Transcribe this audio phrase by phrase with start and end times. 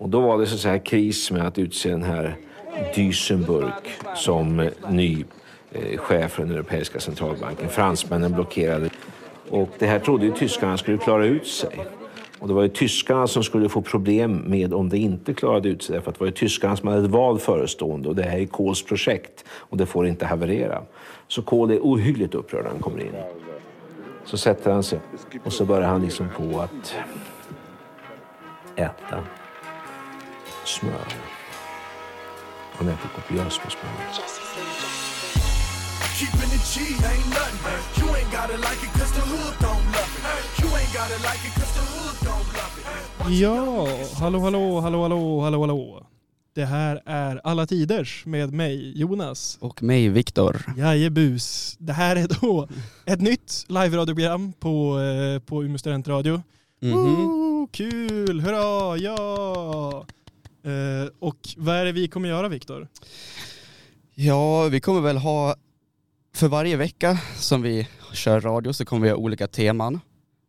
[0.00, 2.36] Och då var det så här kris med att utse den här
[2.94, 3.72] Duisenburg
[4.16, 5.24] som eh, ny
[5.72, 7.68] eh, chef för den europeiska centralbanken.
[7.68, 8.90] Fransmännen blockerade.
[9.48, 11.86] Och det här trodde ju tyskarna skulle klara ut sig.
[12.38, 15.82] Och det var ju tyskarna som skulle få problem med om det inte klarade ut
[15.82, 16.00] sig.
[16.00, 18.46] För att det var ju tyskarna som hade ett val förestående och det här är
[18.46, 20.82] Kohls projekt och det får inte haverera.
[21.28, 23.12] Så Kohl är ohyggligt upprörd när han kommer in.
[24.24, 24.98] Så sätter han sig
[25.44, 26.94] och så börjar han liksom på att
[28.76, 29.18] äta
[30.70, 31.08] smör.
[32.72, 33.92] Han äter kopiöst med smör.
[36.18, 36.80] Keeping it G
[37.10, 37.80] ain't nothing.
[37.98, 40.60] You ain't gotta like it cause the hood don't love it.
[40.60, 43.40] You ain't gotta like it cause the hood don't love it.
[43.40, 43.88] Ja,
[44.20, 46.06] hallå, hallå, hallå, hallå, hallå, hallå.
[46.54, 49.58] Det här är Alla Tiders med mig, Jonas.
[49.60, 50.62] Och mig, Viktor.
[50.76, 51.76] Jajebus.
[51.78, 52.68] Det här är då
[53.06, 56.42] ett nytt live-radioprogram på, eh, på Umeå studentradio.
[56.82, 57.68] Mm -hmm.
[57.72, 60.06] kul, hurra, ja!
[60.64, 62.88] Eh, och vad är det vi kommer göra, Viktor?
[64.14, 65.56] Ja, vi kommer väl ha,
[66.34, 70.00] för varje vecka som vi kör radio så kommer vi ha olika teman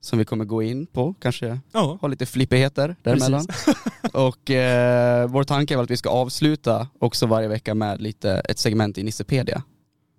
[0.02, 1.98] som vi kommer gå in på, kanske ja.
[2.02, 3.46] ha lite flippigheter däremellan.
[4.14, 8.32] och eh, vår tanke är väl att vi ska avsluta också varje vecka med lite
[8.32, 9.64] ett segment i Nissepedia.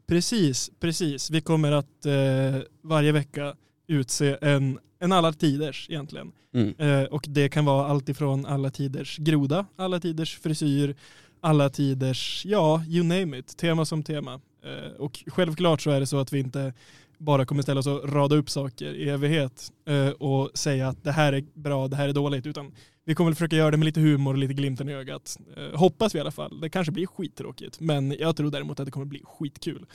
[0.06, 1.30] Precis, precis.
[1.30, 3.54] Vi kommer att eh, varje vecka
[3.86, 6.33] utse en, en alla tiders egentligen.
[6.55, 6.75] Mm.
[6.78, 10.97] Eh, och det kan vara allt ifrån alla tiders groda, alla tiders frisyr,
[11.41, 14.41] alla tiders, ja, you name it, tema som tema.
[14.64, 16.72] Eh, och självklart så är det så att vi inte
[17.19, 21.12] bara kommer ställa oss och rada upp saker i evighet eh, och säga att det
[21.12, 22.72] här är bra, det här är dåligt, utan
[23.05, 25.39] vi kommer försöka göra det med lite humor och lite glimten i ögat.
[25.56, 26.61] Eh, hoppas vi i alla fall.
[26.61, 29.86] Det kanske blir skittråkigt, men jag tror däremot att det kommer bli skitkul.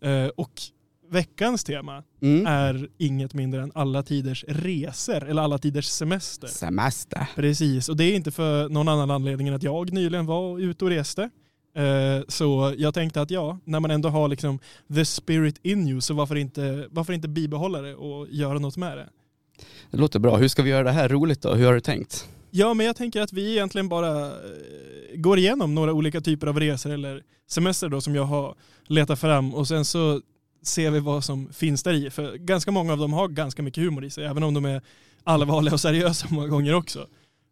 [0.00, 0.60] Eh, och
[1.14, 2.46] veckans tema mm.
[2.46, 6.48] är inget mindre än alla tiders resor eller alla tiders semester.
[6.48, 7.26] Semester.
[7.34, 10.84] Precis, och det är inte för någon annan anledning än att jag nyligen var ute
[10.84, 11.30] och reste.
[11.76, 14.58] Eh, så jag tänkte att ja, när man ändå har liksom
[14.94, 18.98] the spirit in you, så varför inte, varför inte bibehålla det och göra något med
[18.98, 19.08] det?
[19.90, 20.36] Det låter bra.
[20.36, 21.54] Hur ska vi göra det här roligt då?
[21.54, 22.28] Hur har du tänkt?
[22.50, 24.32] Ja, men jag tänker att vi egentligen bara eh,
[25.14, 28.54] går igenom några olika typer av resor eller semester då som jag har
[28.86, 30.20] letat fram och sen så
[30.66, 32.10] ser vi vad som finns där i.
[32.10, 34.82] För ganska många av dem har ganska mycket humor i sig, även om de är
[35.24, 37.06] allvarliga och seriösa många gånger också.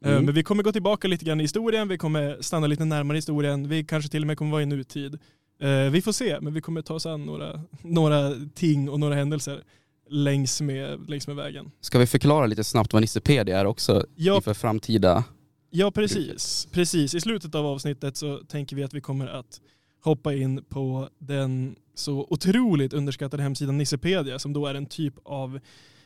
[0.04, 0.24] Eh, mm.
[0.24, 3.68] Men vi kommer gå tillbaka lite grann i historien, vi kommer stanna lite närmare historien,
[3.68, 5.18] vi kanske till och med kommer vara i nutid.
[5.60, 9.14] Eh, vi får se, men vi kommer ta oss an några, några ting och några
[9.14, 9.62] händelser
[10.10, 11.70] längs med, längs med vägen.
[11.80, 15.24] Ska vi förklara lite snabbt vad Nissepedia är också ja, inför framtida?
[15.70, 16.68] Ja, precis.
[16.72, 17.14] precis.
[17.14, 19.60] I slutet av avsnittet så tänker vi att vi kommer att
[20.00, 25.60] hoppa in på den så otroligt underskattade hemsidan Nissepedia som då är en typ av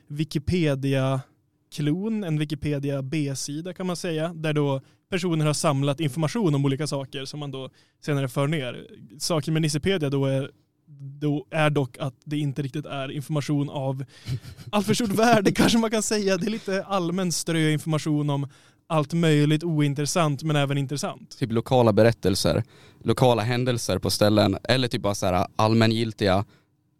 [0.06, 1.20] Wikipedia
[1.74, 4.80] klon, en Wikipedia B-sida kan man säga, där då
[5.10, 7.70] personer har samlat information om olika saker som man då
[8.04, 8.86] senare för ner.
[9.18, 10.50] Saken med Nissepedia då är,
[11.20, 14.04] då är dock att det inte riktigt är information av
[14.70, 16.36] alltför stort värde kanske man kan säga.
[16.36, 18.48] Det är lite allmän strö information om
[18.88, 21.38] allt möjligt ointressant men även intressant.
[21.38, 22.64] Typ lokala berättelser,
[23.04, 26.44] lokala händelser på ställen eller typ bara så här allmängiltiga,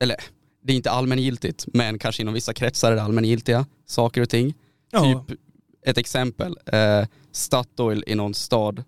[0.01, 0.17] eller
[0.63, 4.55] det är inte allmängiltigt men kanske inom vissa kretsar är det allmängiltiga saker och ting.
[4.91, 5.25] Ja.
[5.29, 5.39] Typ
[5.87, 8.85] ett exempel, eh, Statoil i någon stad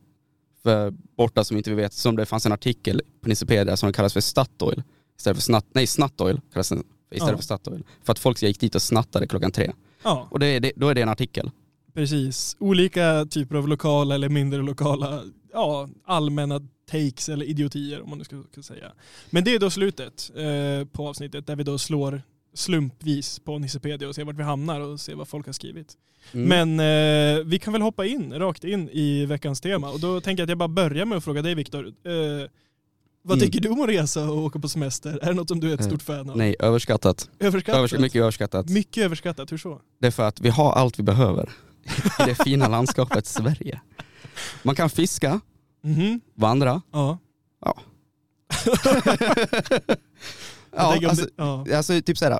[0.62, 4.12] för borta som inte vi vet, som det fanns en artikel på Nissepedia som kallas
[4.12, 4.82] för Statoil
[5.18, 7.36] istället för snatt, nej Snattoil kallas den istället ja.
[7.36, 7.84] för Statoil.
[8.02, 9.72] För att folk gick dit och snattade klockan tre.
[10.02, 10.28] Ja.
[10.30, 11.50] Och det, det, då är det en artikel.
[11.98, 15.22] Precis, olika typer av lokala eller mindre lokala,
[15.52, 16.60] ja, allmänna
[16.90, 18.92] takes eller idiotier om man nu ska, ska säga.
[19.30, 22.22] Men det är då slutet eh, på avsnittet där vi då slår
[22.54, 25.96] slumpvis på Nissepedia och ser vart vi hamnar och ser vad folk har skrivit.
[26.32, 26.76] Mm.
[26.76, 26.80] Men
[27.38, 30.46] eh, vi kan väl hoppa in, rakt in i veckans tema och då tänker jag
[30.46, 31.86] att jag bara börjar med att fråga dig Viktor.
[31.86, 32.50] Eh,
[33.22, 33.46] vad mm.
[33.46, 35.18] tycker du om att resa och åka på semester?
[35.22, 36.36] Är det något som du är ett stort fan av?
[36.36, 37.30] Nej, överskattat.
[37.38, 37.78] Överskattat?
[37.78, 38.68] Övers mycket överskattat.
[38.68, 39.80] Mycket överskattat, hur så?
[40.00, 41.48] Det är för att vi har allt vi behöver
[42.20, 43.80] i det fina landskapet Sverige.
[44.62, 45.40] Man kan fiska,
[45.84, 46.20] mm -hmm.
[46.34, 47.18] vandra, ja.
[47.64, 47.76] ja.
[50.76, 51.66] ja, alltså, ja.
[51.76, 52.38] alltså typ såhär,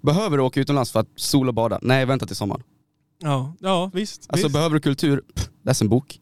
[0.00, 1.78] behöver du åka utomlands för att sol och bada?
[1.82, 2.62] Nej, vänta till sommaren.
[3.18, 4.26] Ja, ja visst.
[4.28, 4.54] Alltså visst.
[4.54, 5.22] behöver du kultur?
[5.34, 6.20] Pff, läs en bok.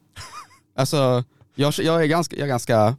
[0.75, 1.23] alltså,
[1.55, 2.95] jag, jag, är ganska, jag är ganska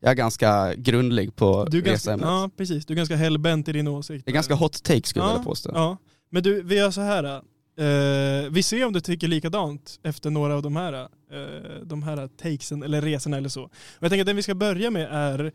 [0.00, 2.28] jag är ganska grundlig på du reseämnet.
[2.28, 4.24] Ja precis, du är ganska hellbent i din åsikt.
[4.24, 5.70] Det är ganska hot take skulle ja, jag vilja påstå.
[5.74, 5.96] Ja.
[6.30, 7.42] Men du, vi gör så här.
[7.80, 12.28] Uh, vi ser om du tycker likadant efter några av de här, uh, de här
[12.28, 13.64] takesen eller resorna eller så.
[13.64, 15.50] Och jag tänker att den vi ska börja med är, uh,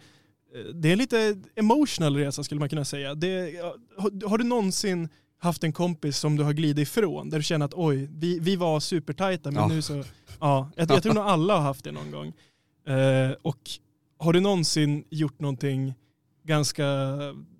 [0.74, 3.16] det är en lite emotional resa skulle man kunna säga.
[3.16, 3.62] Det,
[3.98, 7.66] har, har, du någonsin haft en kompis som du har glidit ifrån, där du känner
[7.66, 9.68] att oj, vi, vi var supertajta men ja.
[9.68, 10.04] nu så,
[10.40, 12.34] ja, jag, jag tror nog alla har haft det någon gång.
[12.88, 13.60] Eh, och
[14.20, 15.94] har du någonsin gjort någonting
[16.44, 16.86] ganska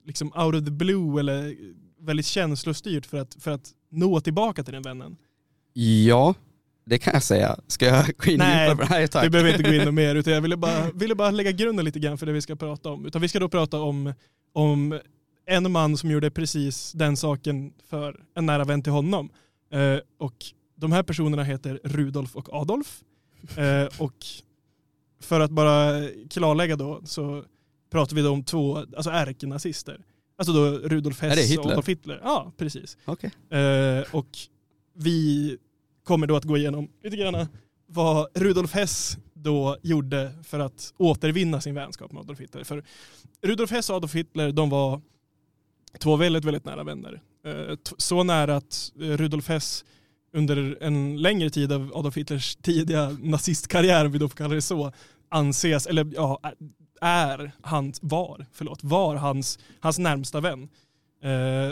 [0.06, 1.56] liksom out of the blue eller
[2.00, 5.18] väldigt känslostyrt för att, för att nå tillbaka till den vännen?
[5.74, 6.34] Ja,
[6.86, 7.58] det kan jag säga.
[7.68, 8.90] Ska jag gå in Nej, på det?
[8.90, 11.86] Nej, du behöver inte gå in mer, utan jag ville bara, ville bara lägga grunden
[11.86, 13.06] lite grann för det vi ska prata om.
[13.06, 14.14] Utan vi ska då prata om,
[14.54, 15.00] om
[15.46, 19.30] en man som gjorde precis den saken för en nära vän till honom.
[19.72, 20.36] Eh, och
[20.76, 23.02] de här personerna heter Rudolf och Adolf.
[23.58, 24.26] Eh, och
[25.20, 27.44] för att bara klarlägga då så
[27.92, 30.02] pratar vi då om två alltså ärkenazister.
[30.44, 32.22] Alltså då Rudolf Hess och Adolf Hitler.
[32.24, 32.98] Ja, precis.
[33.06, 33.30] Okay.
[33.60, 34.28] Eh, och
[34.94, 35.58] vi
[36.04, 37.48] kommer då att gå igenom lite grann
[37.86, 42.64] vad Rudolf Hess då gjorde för att återvinna sin vänskap med Adolf Hitler.
[42.64, 42.84] För
[43.42, 45.02] Rudolf Hess och Adolf Hitler, de var
[46.00, 47.22] två väldigt, väldigt nära vänner.
[47.46, 49.86] Eh, så nära att Rudolf Hess
[50.34, 54.62] under en längre tid av Adolf Hitlers tidiga nazistkarriär, om vi då får kalla det
[54.62, 54.92] så,
[55.30, 56.40] anses, eller ja,
[57.04, 60.70] är, han, var, förlåt, var hans, hans närmsta vän.
[61.26, 61.72] Uh,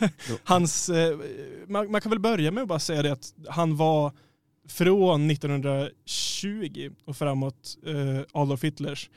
[0.44, 1.18] hans, uh,
[1.66, 4.12] man, man, kan väl börja med att bara säga det att han var
[4.68, 9.10] från 1920 och framåt uh, Adolf Hitlers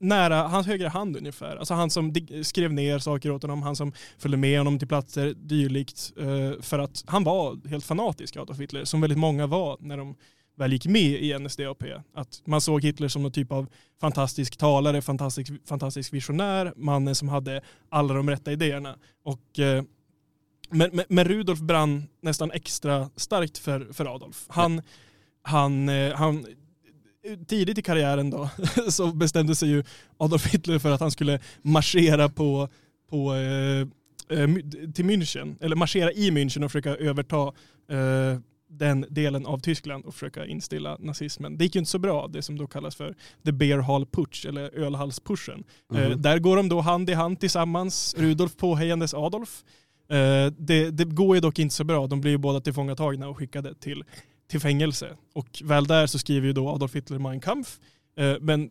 [0.00, 1.56] nära hans högra hand ungefär.
[1.56, 5.34] Alltså han som skrev ner saker åt honom, han som följde med honom till platser
[5.34, 6.12] dylikt.
[6.60, 10.16] För att han var helt fanatisk Adolf Hitler, som väldigt många var när de
[10.58, 11.82] väl gick med i NSDAP.
[12.14, 13.66] Att man såg Hitler som någon typ av
[14.00, 18.96] fantastisk talare, fantastisk, fantastisk visionär, mannen som hade alla de rätta idéerna.
[19.22, 19.82] Och, eh,
[20.70, 24.46] men, men, men, Rudolf brann nästan extra starkt för, för Adolf.
[24.48, 24.82] Han,
[25.42, 26.46] han, eh, han,
[27.48, 28.50] tidigt i karriären då
[28.88, 29.84] så bestämde sig ju
[30.16, 32.68] Adolf Hitler för att han skulle marschera på,
[33.10, 33.80] på eh,
[34.38, 34.48] eh
[34.94, 37.52] till München, eller marschera i München och försöka överta
[37.90, 38.38] eh,
[38.68, 41.58] den delen av Tyskland och försöka instilla nazismen.
[41.58, 44.46] Det gick ju inte så bra, det som då kallas för the beer hall putsch
[44.46, 45.64] eller ölhalspushen.
[45.92, 46.12] Mm.
[46.12, 49.64] Eh, där går de då hand i hand tillsammans, Rudolf påhejandes Adolf.
[50.10, 53.38] Eh, det, det, går ju dock inte så bra, de blir ju båda tillfångatagna och
[53.38, 54.04] skickade till,
[54.50, 55.16] till fängelse.
[55.34, 57.78] Och väl där så skriver ju då Adolf Hitler Mein Kampf.
[58.16, 58.70] Eh, men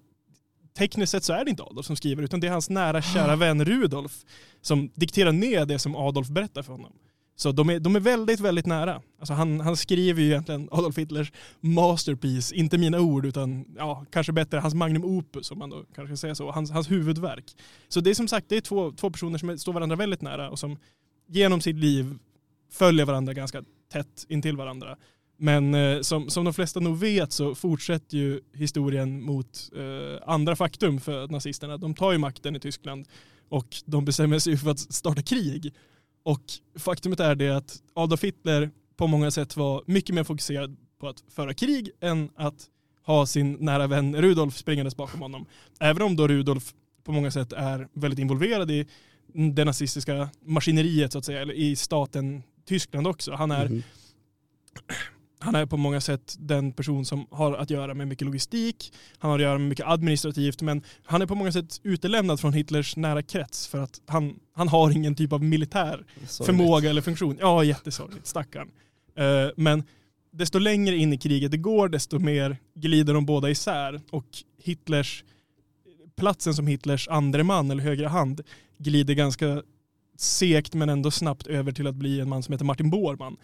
[0.77, 3.35] tekniskt sett så är det inte Adolf som skriver utan det är hans nära kära
[3.45, 4.25] vän Rudolf
[4.61, 6.93] som dikterar ner det som Adolf berättar för honom.
[7.39, 9.01] Så de är, de är väldigt, väldigt nära.
[9.19, 14.33] Alltså han, han skriver ju egentligen Adolf Hitlers masterpiece, inte mina ord utan ja, kanske
[14.33, 17.45] bättre hans magnum opus om man då kanske ska säga så, hans, hans huvudverk.
[17.87, 20.49] Så det är som sagt det är två, två personer som står varandra väldigt nära
[20.49, 20.77] och som
[21.27, 22.17] genom sitt liv
[22.71, 24.97] följer varandra ganska tätt intill varandra.
[25.37, 30.55] Men eh, som, som de flesta nog vet så fortsätter ju historien mot eh, andra
[30.55, 31.77] faktum för nazisterna.
[31.77, 33.07] De tar ju makten i Tyskland
[33.49, 35.73] och de bestämmer sig för att starta krig.
[36.27, 36.41] Och
[36.79, 41.23] faktumet är det att Adolf Hitler på många sätt var mycket mer fokuserad på att
[41.29, 42.65] föra krig än att
[43.05, 45.45] ha sin nära vän Rudolf springandes bakom honom.
[45.79, 48.87] Även om då Rudolf på många sätt är väldigt involverad i
[49.55, 53.33] det nazistiska maskineriet så att säga, eller i staten Tyskland också.
[53.33, 53.83] Han är mm
[55.39, 59.31] han är på många sätt den person som har att göra med mycket logistik, han
[59.31, 62.95] har att göra med mycket administrativt, men han är på många sätt utelämnad från Hitlers
[62.95, 66.05] nära krets för att han, han har ingen typ av militär
[66.45, 67.37] förmåga eller funktion.
[67.39, 68.71] Ja, jättesorgligt, stackarn.
[69.19, 69.83] Uh, men
[70.31, 74.27] desto längre in i kriget det går, desto mer glider de båda isär och
[74.63, 75.23] Hitlers,
[76.15, 78.41] platsen som Hitlers andre man eller högra hand
[78.77, 79.63] glider ganska
[80.17, 83.37] segt men ändå snabbt över till att bli en man som heter Martin Bormann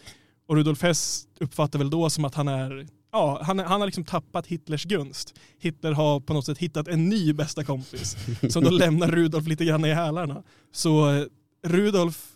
[0.46, 4.04] och Rudolf Hess uppfattar väl då som att han är Ja, han, han har liksom
[4.04, 5.34] tappat Hitlers gunst.
[5.58, 8.16] Hitler har på något sätt hittat en ny bästa kompis
[8.48, 10.42] som då lämnar Rudolf lite grann i hälarna.
[10.72, 11.24] Så eh,
[11.66, 12.26] Rudolf,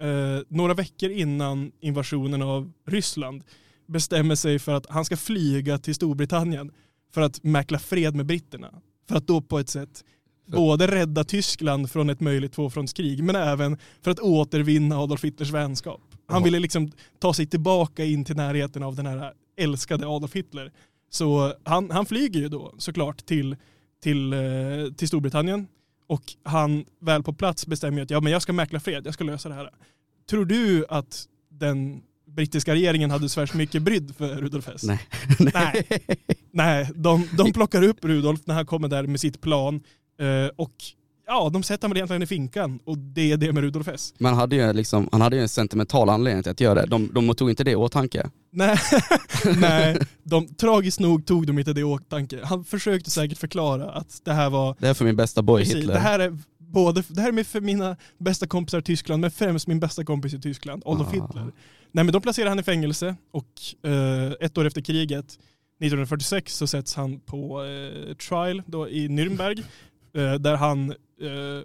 [0.00, 3.44] eh, några veckor innan invasionen av Ryssland,
[3.86, 6.72] bestämmer sig för att han ska flyga till Storbritannien
[7.14, 8.70] för att mäkla fred med britterna.
[9.08, 10.04] För att då på ett sätt
[10.46, 16.00] både rädda Tyskland från ett möjligt tvåfrontskrig men även för att återvinna Adolf Hitlers vänskap.
[16.28, 20.72] Han ville liksom ta sig tillbaka in till närheten av den här älskade Adolf Hitler.
[21.10, 23.56] Så han, han flyger ju då såklart till,
[24.02, 24.38] till, eh,
[24.96, 25.66] till Storbritannien
[26.06, 29.24] och han väl på plats bestämmer att ja, men jag ska mäkla fred, jag ska
[29.24, 29.70] lösa det här.
[30.30, 34.82] Tror du att den brittiska regeringen hade så mycket brydd för Rudolf Hess?
[34.82, 35.00] Nej.
[35.54, 35.86] Nej,
[36.50, 39.80] Nej de, de plockar upp Rudolf när han kommer där med sitt plan
[40.20, 40.74] eh, och
[41.28, 44.14] ja, de sätter honom egentligen i finkan och det är det med Rudolf Hess.
[44.18, 46.86] Men han hade ju, liksom, han hade ju en sentimental anledning till att göra det.
[46.86, 48.30] De, de tog inte det i åtanke.
[48.50, 48.78] Nej,
[49.58, 52.40] nej de, tragiskt nog tog de inte det i åtanke.
[52.44, 54.76] Han försökte säkert förklara att det här var...
[54.78, 55.94] Det här är för min bästa boy precis, Hitler.
[55.94, 59.66] Det här är både, det här är för mina bästa kompisar i Tyskland, men främst
[59.66, 61.12] min bästa kompis i Tyskland, Adolf ah.
[61.12, 61.52] Hitler.
[61.92, 65.38] Nej men då placerar han i fängelse och eh, ett år efter kriget,
[65.80, 69.64] 1946, så sätts han på eh, trial då i Nürnberg,
[70.14, 71.64] Eh, där han eh,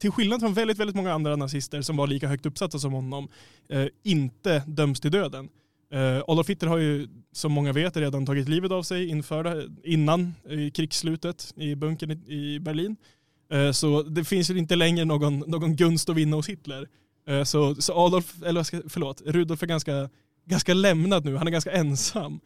[0.00, 3.28] till skillnad från väldigt, väldigt många andra nazister som var lika högt uppsatta som honom,
[3.68, 5.48] eh, inte döms till döden.
[5.92, 10.34] Eh, Adolf Hitler har ju, som många vet, redan tagit livet av sig inför, innan
[10.48, 12.96] eh, krigsslutet i bunkern i Berlin.
[13.52, 16.88] Eh, så det finns ju inte längre någon, någon gunst att vinna hos Hitler.
[17.44, 20.08] Så, så Adolf, eller förlåt, Rudolf är ganska,
[20.44, 22.40] ganska lämnad nu, han är ganska ensam.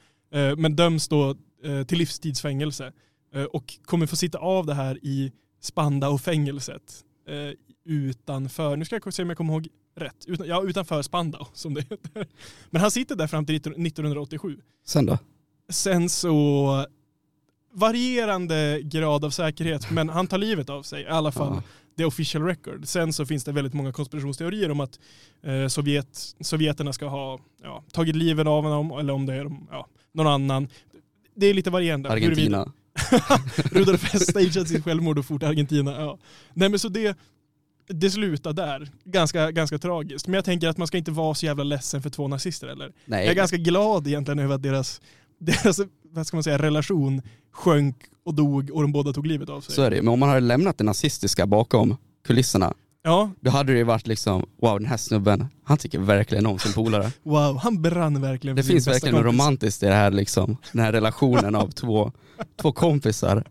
[0.57, 1.37] Men döms då
[1.87, 2.93] till livstidsfängelse fängelse
[3.51, 7.05] och kommer få sitta av det här i Spandau-fängelset
[7.85, 11.75] utanför, nu ska jag se om jag kommer ihåg rätt, Utan, ja utanför Spandau som
[11.75, 12.27] det heter.
[12.71, 14.61] Men han sitter där fram till 1987.
[14.87, 15.19] Sen då?
[15.69, 16.87] Sen så
[17.73, 21.53] varierande grad av säkerhet, men han tar livet av sig i alla fall.
[21.53, 21.63] Ah.
[21.97, 22.87] The official record.
[22.87, 24.99] Sen så finns det väldigt många konspirationsteorier om att
[25.43, 29.87] eh, Sovjet, sovjeterna ska ha ja, tagit livet av honom eller om det är ja,
[30.13, 30.69] någon annan.
[31.35, 32.11] Det är lite varierande.
[32.11, 32.73] Argentina.
[33.57, 35.93] Rudolf Hess stageat sitt självmord och fort Argentina.
[35.93, 36.19] Ja.
[36.55, 37.19] Nej men så det,
[37.89, 38.91] det slutar där.
[39.05, 40.27] Ganska, ganska tragiskt.
[40.27, 42.93] Men jag tänker att man ska inte vara så jävla ledsen för två nazister eller.
[43.05, 43.25] Nej.
[43.25, 45.01] Jag är ganska glad egentligen över att deras,
[45.39, 49.61] deras vad ska man säga, relation sjönk och dog och de båda tog livet av
[49.61, 49.75] sig.
[49.75, 51.97] Så är det men om man hade lämnat det nazistiska bakom
[52.27, 52.75] kulisserna
[53.07, 53.31] Ja.
[53.41, 56.73] Då hade det ju varit liksom, wow den här snubben, han tycker verkligen om sin
[56.73, 57.11] polare.
[57.23, 60.93] Wow, han brann verkligen Det finns verkligen något romantiskt i det här liksom, den här
[60.93, 62.13] relationen av två,
[62.63, 63.45] två kompisar.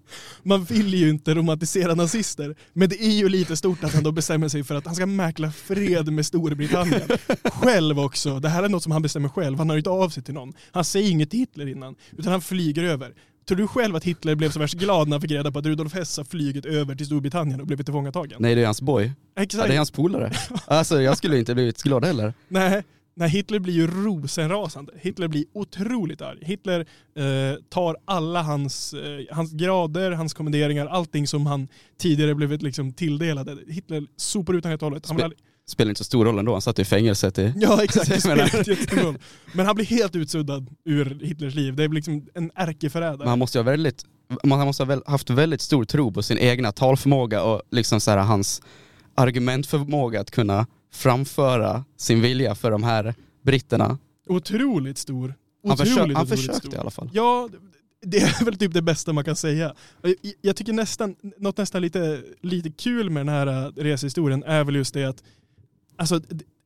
[0.44, 4.12] Man vill ju inte romantisera nazister, men det är ju lite stort att han då
[4.12, 7.10] bestämmer sig för att han ska mäkla fred med Storbritannien.
[7.44, 10.24] Själv också, det här är något som han bestämmer själv, han har inte av sig
[10.24, 10.54] till någon.
[10.72, 13.14] Han säger inget till Hitler innan, utan han flyger över.
[13.48, 15.66] Tror du själv att Hitler blev så värst glad när han fick reda på att
[15.66, 18.38] Rudolf Hess har flugit över till Storbritannien och blivit tillfångatagen?
[18.40, 19.12] Nej det är hans boy.
[19.38, 19.62] Exakt.
[19.62, 20.32] Ja, det är hans polare.
[20.66, 22.34] alltså jag skulle inte blivit glad heller.
[22.48, 22.84] Nej,
[23.16, 24.94] Nej, Hitler blir ju rosenrasande.
[24.98, 26.40] Hitler blir otroligt arg.
[26.42, 26.80] Hitler
[27.16, 32.94] eh, tar alla hans, eh, hans grader, hans kommenderingar, allting som han tidigare blivit liksom
[32.94, 33.58] tilldelade.
[33.68, 35.08] Hitler sopar ut honom helt och hållet.
[35.08, 35.30] Han Spe
[35.68, 37.54] spelar inte så stor roll ändå, han satt i fängelset i...
[37.56, 38.26] Ja exakt,
[38.94, 39.18] roll.
[39.54, 41.76] Men han blir helt utsuddad ur Hitlers liv.
[41.76, 43.28] Det är liksom en ärkeförrädare.
[43.28, 44.06] Man måste ju ha väldigt,
[44.44, 48.18] man måste ha haft väldigt stor tro på sin egna talförmåga och liksom så här,
[48.18, 48.62] hans
[49.16, 53.98] argumentförmåga att kunna framföra sin vilja för de här britterna.
[54.28, 55.36] Otroligt stor.
[55.64, 56.76] Otroligt, han, försö han försökte stor.
[56.76, 57.10] i alla fall.
[57.14, 57.50] Ja,
[58.06, 59.74] det är väl typ det bästa man kan säga.
[60.42, 64.76] Jag tycker nästan, något nästan lite, lite kul med den här äh, resehistorien är väl
[64.76, 65.24] just det att
[65.98, 66.22] alltså,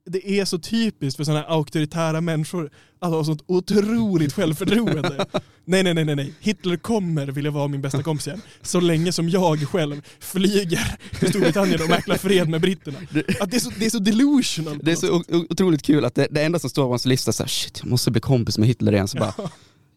[0.09, 2.69] det är så typiskt för sådana här auktoritära människor
[2.99, 5.25] att ha sånt otroligt självförtroende.
[5.65, 8.41] nej, nej, nej, nej, Hitler kommer vilja vara min bästa kompis igen.
[8.61, 12.97] Så länge som jag själv flyger till Storbritannien och mäklar fred med britterna.
[13.39, 14.79] Att det, är så, det är så delusional.
[14.83, 17.47] Det är så otroligt kul att det, det enda som står på hans lista är
[17.47, 19.07] shit, jag måste bli kompis med Hitler igen.
[19.07, 19.33] Så bara,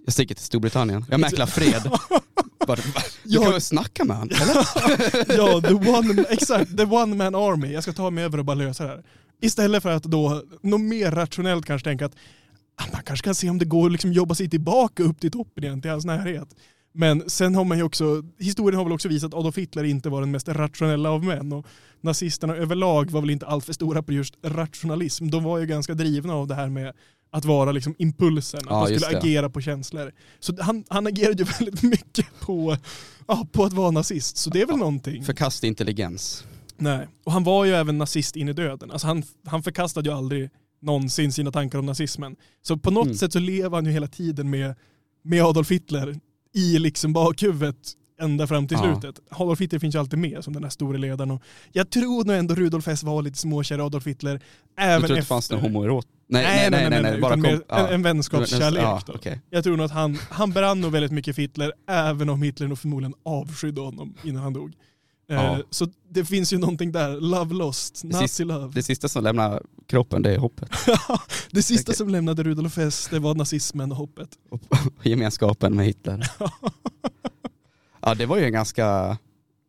[0.04, 1.90] jag sticker till Storbritannien, jag mäklar fred.
[2.66, 2.80] Bara,
[3.24, 4.36] du kan väl snacka med honom,
[5.28, 7.72] ja, the one, exakt, the one man army.
[7.72, 9.04] Jag ska ta mig över och bara lösa det här.
[9.40, 12.14] Istället för att då, något mer rationellt kanske tänka att
[12.76, 15.30] ah, man kanske kan se om det går att liksom jobba sig tillbaka upp till
[15.30, 16.48] toppen igen, till hans närhet.
[16.92, 20.08] Men sen har man ju också, historien har väl också visat att Adolf Hitler inte
[20.08, 21.66] var den mest rationella av män och
[22.00, 25.30] nazisterna överlag var väl inte alltför stora på just rationalism.
[25.30, 26.94] De var ju ganska drivna av det här med
[27.30, 30.12] att vara liksom impulsen, att ja, de skulle agera på känslor.
[30.40, 32.76] Så han, han agerade ju väldigt mycket på,
[33.28, 35.24] ja, på att vara nazist, så det är väl ja, någonting.
[35.24, 36.44] Förkasta intelligens.
[36.76, 38.90] Nej, och han var ju även nazist in i döden.
[38.90, 40.50] Alltså han, han förkastade ju aldrig
[40.82, 42.36] någonsin sina tankar om nazismen.
[42.62, 43.16] Så på något mm.
[43.16, 44.74] sätt så lever han ju hela tiden med,
[45.22, 46.20] med Adolf Hitler
[46.54, 47.76] i liksom bakhuvudet
[48.20, 49.00] ända fram till ja.
[49.00, 49.20] slutet.
[49.30, 51.30] Adolf Hitler finns ju alltid med som den här store ledaren.
[51.30, 54.40] Och jag tror nog ändå Rudolf Hess var lite småkär i Adolf Hitler.
[54.78, 56.06] Även du tror inte det fanns någon homoerot?
[56.28, 57.88] Nej, nej, nej, nej, nej, nej, bara kom, en, ja.
[57.88, 58.82] en vänskapskärlek.
[58.82, 59.38] Ja, okay.
[59.50, 62.68] Jag tror nog att han, han brann nog väldigt mycket för Hitler, även om Hitler
[62.68, 64.74] nog förmodligen avskydde honom innan han dog.
[65.30, 65.56] Ja.
[65.56, 68.72] Eh, så det finns ju någonting där, love lost, nazi love.
[68.74, 70.70] Det sista som lämnar kroppen det är hoppet.
[71.50, 74.28] det sista som lämnade Rudolf Hess det var nazismen och hoppet.
[74.50, 74.60] Och
[75.02, 76.30] gemenskapen med Hitler.
[78.02, 79.18] ja det var ju en ganska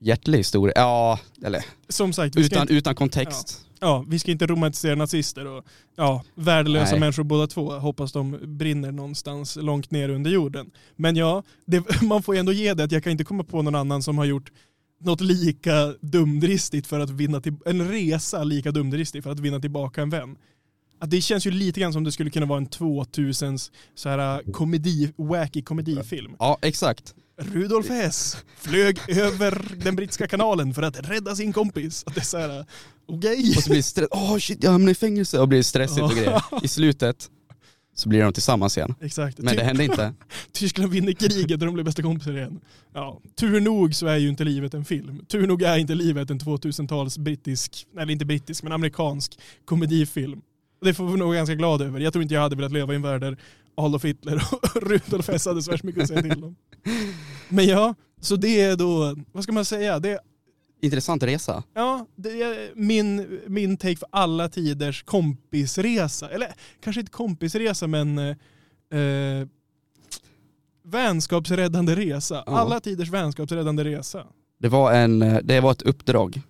[0.01, 0.73] hjärtlig historia.
[0.75, 3.65] Ja, eller Som sagt, utan, inte, utan kontext.
[3.79, 3.87] Ja.
[3.87, 4.05] ja.
[4.07, 6.99] vi ska inte romantisera nazister och ja, värdelösa Nej.
[6.99, 7.71] människor båda två.
[7.71, 10.71] Hoppas de brinner någonstans långt ner under jorden.
[10.95, 13.61] Men ja, det, man får ju ändå ge det att jag kan inte komma på
[13.61, 14.51] någon annan som har gjort
[15.03, 20.01] något lika dumdristigt för att vinna till, en resa lika dumdristig för att vinna tillbaka
[20.01, 20.37] en vän.
[20.99, 24.51] Att det känns ju lite grann som det skulle kunna vara en 2000s så här
[24.51, 26.35] komedi, wacky komedifilm.
[26.39, 27.15] Ja, exakt.
[27.43, 32.03] Rudolf Hess flög över den brittiska kanalen för att rädda sin kompis.
[32.07, 32.65] Att det är så här,
[33.05, 33.39] okej.
[33.39, 33.55] Okay.
[33.55, 36.11] Och så blir det åh oh, shit jag hamnar i fängelse och blir stressigt och
[36.11, 36.41] grejer.
[36.63, 37.29] I slutet
[37.95, 38.95] så blir de tillsammans igen.
[39.01, 39.37] Exakt.
[39.37, 40.13] Men det hände inte.
[40.51, 42.59] Tyskland vinner kriget och de blir bästa kompisar igen.
[42.93, 43.21] Ja.
[43.35, 45.25] Tur nog så är ju inte livet en film.
[45.27, 50.41] Tur nog är inte livet en 2000-tals brittisk, eller inte brittisk, men amerikansk komedifilm.
[50.81, 51.99] Det får vi nog vara ganska glada över.
[51.99, 53.37] Jag tror inte jag hade velat leva i en värld där
[53.75, 56.55] Adolf Hitler och Rudolf Hess hade så mycket att säga till om.
[57.49, 60.19] Men ja, så det är då, vad ska man säga, det är
[60.83, 61.63] Intressant resa.
[61.73, 66.29] Ja, det är min, min take för alla tiders kompisresa.
[66.29, 69.47] Eller kanske inte kompisresa men eh,
[70.83, 72.43] vänskapsräddande resa.
[72.45, 72.57] Ja.
[72.57, 74.27] Alla tiders vänskapsräddande resa.
[74.59, 76.41] Det var, en, det var ett uppdrag.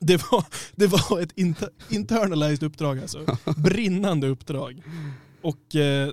[0.00, 3.36] Det var, det var ett inter, internalized uppdrag alltså.
[3.56, 4.82] Brinnande uppdrag.
[5.42, 6.10] Och eh,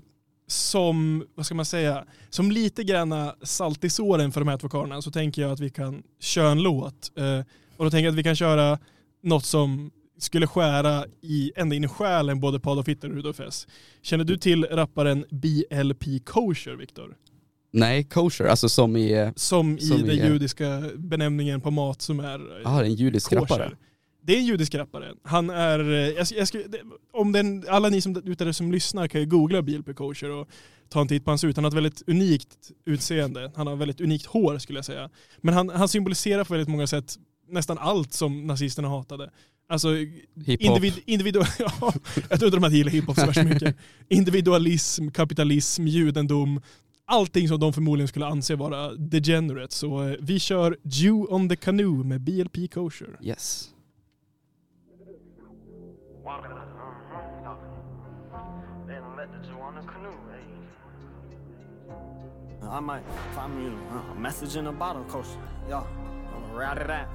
[0.52, 4.70] som, vad ska man säga, som lite grann salt i såren för de här två
[4.70, 7.12] karlarna så tänker jag att vi kan köra en låt.
[7.18, 7.40] Eh,
[7.78, 8.80] och då tänker jag att vi kan köra
[9.24, 13.40] något som skulle skära i, ända in i själen både på Adolf Hitler och Rudolf
[13.40, 13.68] Hess.
[14.02, 17.16] Känner du till rapparen BLP Kosher, Viktor?
[17.72, 19.12] Nej, kosher, alltså som i...
[19.14, 22.84] Eh, som, som i den i, eh, judiska benämningen på mat som är Ja, ah,
[22.84, 23.42] en judisk kosher.
[23.42, 23.72] rappare.
[24.30, 25.14] Det är en judisk rappare.
[25.24, 26.64] Han är, jag, jag skulle,
[27.12, 30.50] om den, alla ni som ute som lyssnar kan ju googla BLP Kosher och
[30.90, 31.56] ta en titt på hans ut.
[31.56, 33.52] Han har ett väldigt unikt utseende.
[33.56, 35.10] Han har väldigt unikt hår skulle jag säga.
[35.42, 37.16] Men han, han symboliserar på väldigt många sätt
[37.48, 39.30] nästan allt som nazisterna hatade.
[39.70, 39.90] Alltså
[40.46, 41.94] individ, individual, ja,
[42.30, 43.76] jag tror inte de hade gillat hiphop så värst mycket.
[44.10, 46.62] Individualism, kapitalism, judendom,
[47.06, 49.76] allting som de förmodligen skulle anse vara degenerate.
[49.76, 53.20] Så eh, vi kör Jew on the Canoe med BLP Kosher.
[53.22, 53.70] Yes.
[56.30, 57.74] Walking, uh-huh, loving.
[58.86, 61.98] Then met the two on the canoe, eh?
[62.70, 63.02] I might
[63.34, 63.76] find me
[64.12, 65.26] a message in a bottle, coach.
[65.68, 67.08] Yo, I'm gonna ride it out.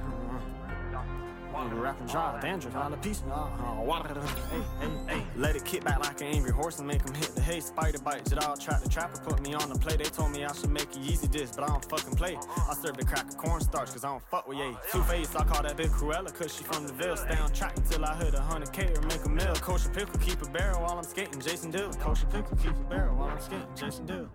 [1.54, 4.20] The rapper dry, dandruff, uh, uh, water.
[4.50, 7.34] Hey, hey, hey, let it kick back like an angry horse and make him hit
[7.34, 7.60] the hay.
[7.60, 9.96] Spider bites it all, trap the trapper, put me on the play.
[9.96, 12.36] They told me I should make a easy dish, but I don't fucking play.
[12.36, 14.76] I serve the crack of cornstarch, cause I don't fuck with ye.
[14.92, 17.16] Two face, I call that big Cruella, cause she from the Ville.
[17.16, 19.54] Stay on track until I hit a hundred K or make a mill.
[19.54, 21.92] Kosher pickle, keep a barrel while I'm skating, Jason Dill.
[21.94, 24.28] Kosher pickle, keep a barrel while I'm skating, Jason Dill.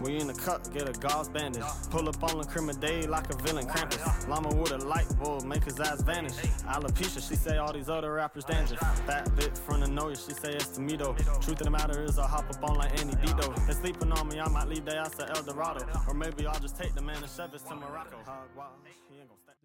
[0.00, 1.62] We in the cut, get a gauze bandage.
[1.90, 4.26] Pull up on the crime day like a villain Krampus.
[4.28, 6.29] Llama with a light bulb, make his ass vanish.
[6.66, 8.76] Alopecia, she say all these other rappers danger.
[9.06, 11.14] Fat bit from the noise, she say it's to me though.
[11.40, 13.54] Truth of the matter is I hop up on like Andy D though.
[13.66, 15.86] They sleeping on me, I might leave their ass to El Dorado.
[16.08, 18.16] Or maybe I'll just take the man and shove to Morocco.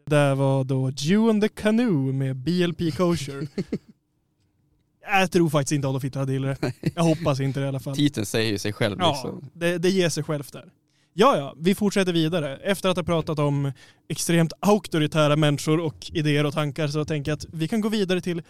[0.06, 3.48] Det var då Jew and the Canoe med BLP Kosher.
[5.08, 6.74] Jag tror faktiskt inte Adolf Hitler hade gillat det.
[6.96, 7.96] Jag hoppas inte det i alla fall.
[7.96, 8.96] Titeln säger ju sig själv.
[9.00, 9.50] Ja, liksom.
[9.54, 10.72] det, det ger sig självt där.
[11.18, 12.58] Ja, ja, vi fortsätter vidare.
[12.58, 13.72] Efter att ha pratat om
[14.08, 18.22] extremt auktoritära människor och idéer och tankar så tänker jag att vi kan gå vidare
[18.22, 18.42] till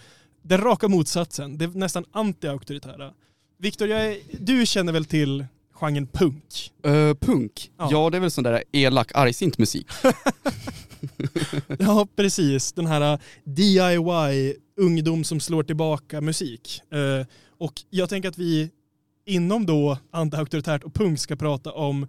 [0.41, 3.13] den raka motsatsen, det nästan anti-auktoritära.
[3.57, 3.87] Viktor,
[4.45, 6.71] du känner väl till genren punk?
[6.87, 7.71] Uh, punk?
[7.77, 7.87] Ja.
[7.91, 8.09] ja.
[8.09, 9.87] det är väl sån där elak, argsint musik.
[11.79, 12.73] ja, precis.
[12.73, 16.81] Den här uh, DIY, ungdom som slår tillbaka musik.
[16.93, 17.25] Uh,
[17.57, 18.69] och jag tänker att vi
[19.25, 22.07] inom då anti-auktoritärt och punk ska prata om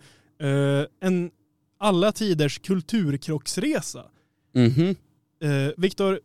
[1.01, 1.31] en
[1.79, 4.05] alla tiders kulturkrocksresa.
[4.55, 4.97] Mm -hmm.
[5.77, 6.21] Viktor,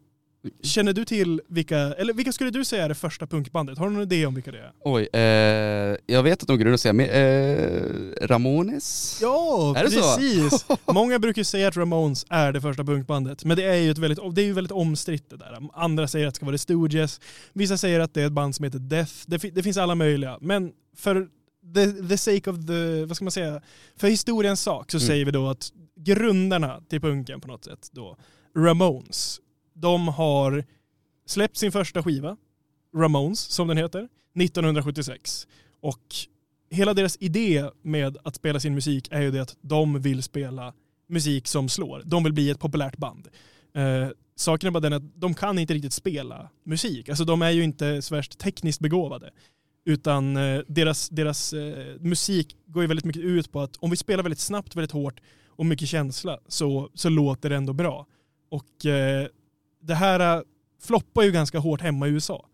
[0.63, 3.77] Känner du till vilka, eller vilka skulle du säga är det första punkbandet?
[3.77, 4.71] Har du någon idé om vilka det är?
[4.79, 9.19] Oj, eh, jag vet att de grundar sig med eh, Ramones?
[9.21, 10.65] Ja, är precis!
[10.93, 14.35] Många brukar säga att Ramones är det första punkbandet, men det är ju ett väldigt,
[14.35, 15.57] det är ju väldigt omstritt det där.
[15.73, 17.21] Andra säger att det ska vara The Stooges,
[17.53, 20.37] vissa säger att det är ett band som heter Death, det, det finns alla möjliga.
[20.41, 21.27] Men för
[21.73, 23.61] the, the sake of the, vad ska man säga,
[23.95, 25.07] för historiens sak så mm.
[25.07, 28.17] säger vi då att grundarna till punken på något sätt då,
[28.57, 29.39] Ramones,
[29.73, 30.65] de har
[31.25, 32.37] släppt sin första skiva,
[32.95, 35.47] Ramones som den heter, 1976.
[35.81, 36.15] Och
[36.69, 40.73] hela deras idé med att spela sin musik är ju det att de vill spela
[41.07, 42.01] musik som slår.
[42.05, 43.27] De vill bli ett populärt band.
[43.73, 47.09] Eh, saken är bara den att de kan inte riktigt spela musik.
[47.09, 49.31] Alltså de är ju inte så värst tekniskt begåvade.
[49.85, 53.97] Utan eh, deras, deras eh, musik går ju väldigt mycket ut på att om vi
[53.97, 58.07] spelar väldigt snabbt, väldigt hårt och mycket känsla så, så låter det ändå bra.
[58.49, 59.27] Och eh,
[59.81, 60.43] det här
[60.81, 62.45] floppar ju ganska hårt hemma i USA.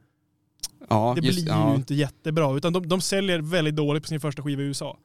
[0.89, 1.69] Ja, det just, blir ja.
[1.69, 4.97] ju inte jättebra, utan de, de säljer väldigt dåligt på sin första skiva i USA.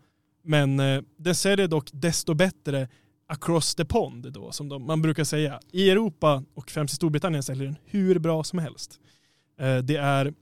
[0.43, 2.89] Men eh, den säljer dock desto bättre
[3.27, 5.61] across the pond då, som de, man brukar säga.
[5.73, 9.01] I Europa och främst i Storbritannien säljer den hur bra som helst.
[9.61, 10.35] Eh, det är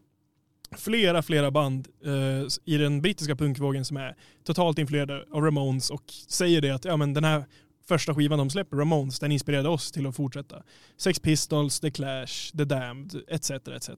[0.76, 6.04] flera, flera band eh, i den brittiska punkvågen som är totalt influerade av Ramones och
[6.28, 7.44] säger det att ja, men den här
[7.88, 10.62] första skivan de släpper, Ramones, den inspirerade oss till att fortsätta.
[10.96, 13.50] Sex Pistols, The Clash, The Damned, etc.
[13.50, 13.88] etc.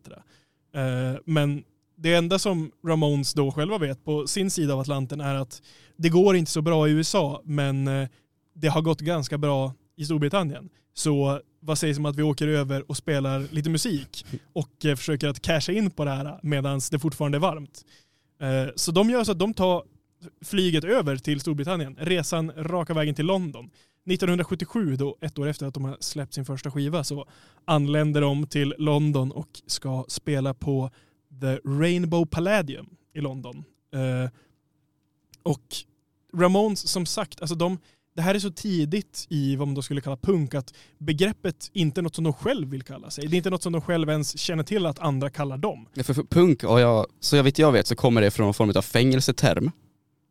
[0.74, 1.64] Eh, men
[1.96, 5.62] det enda som Ramones då själva vet på sin sida av Atlanten är att
[5.96, 8.08] det går inte så bra i USA, men eh,
[8.54, 10.68] det har gått ganska bra i Storbritannien.
[10.94, 15.28] Så vad sägs om att vi åker över och spelar lite musik och eh, försöker
[15.28, 17.84] att casha in på det här medan det fortfarande är varmt.
[18.40, 19.82] Eh, så de gör så att de tar
[20.44, 23.70] flyget över till Storbritannien, resan raka vägen till London.
[24.06, 27.26] 1977, då, ett år efter att de har släppt sin första skiva, så
[27.64, 30.90] anländer de till London och ska spela på
[31.40, 33.64] The Rainbow Palladium i London.
[33.94, 34.30] Eh,
[35.42, 35.76] och
[36.34, 37.78] Ramones, som sagt, alltså de,
[38.14, 42.00] det här är så tidigt i vad man då skulle kalla punk att begreppet inte
[42.00, 43.26] är något som de själv vill kalla sig.
[43.26, 45.86] Det är inte något som de själv ens känner till att andra kallar dem.
[45.94, 48.44] Ja, för, för punk, och jag, så jag vet jag vet så kommer det från
[48.44, 49.70] någon form av fängelseterm.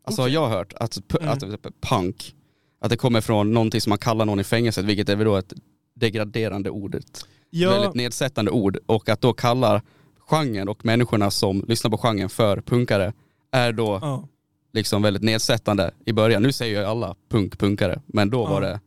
[0.05, 0.35] Alltså okay.
[0.35, 1.29] har jag hört att, mm.
[1.29, 2.35] att punk,
[2.81, 5.35] att det kommer från någonting som man kallar någon i fängelset, vilket är väl då
[5.35, 5.53] ett
[5.95, 6.95] degraderande ord.
[6.95, 7.69] Ett ja.
[7.69, 8.77] väldigt nedsättande ord.
[8.85, 9.81] Och att då kalla
[10.19, 13.13] genren och människorna som lyssnar på genren för punkare
[13.51, 14.27] är då ja
[14.73, 16.43] liksom väldigt nedsättande i början.
[16.43, 18.79] Nu säger ju alla punk punkare, men då var det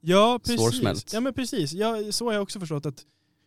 [0.00, 0.60] ja, precis.
[0.60, 1.12] svårsmält.
[1.12, 3.04] Ja men precis, ja, så har jag också förstått att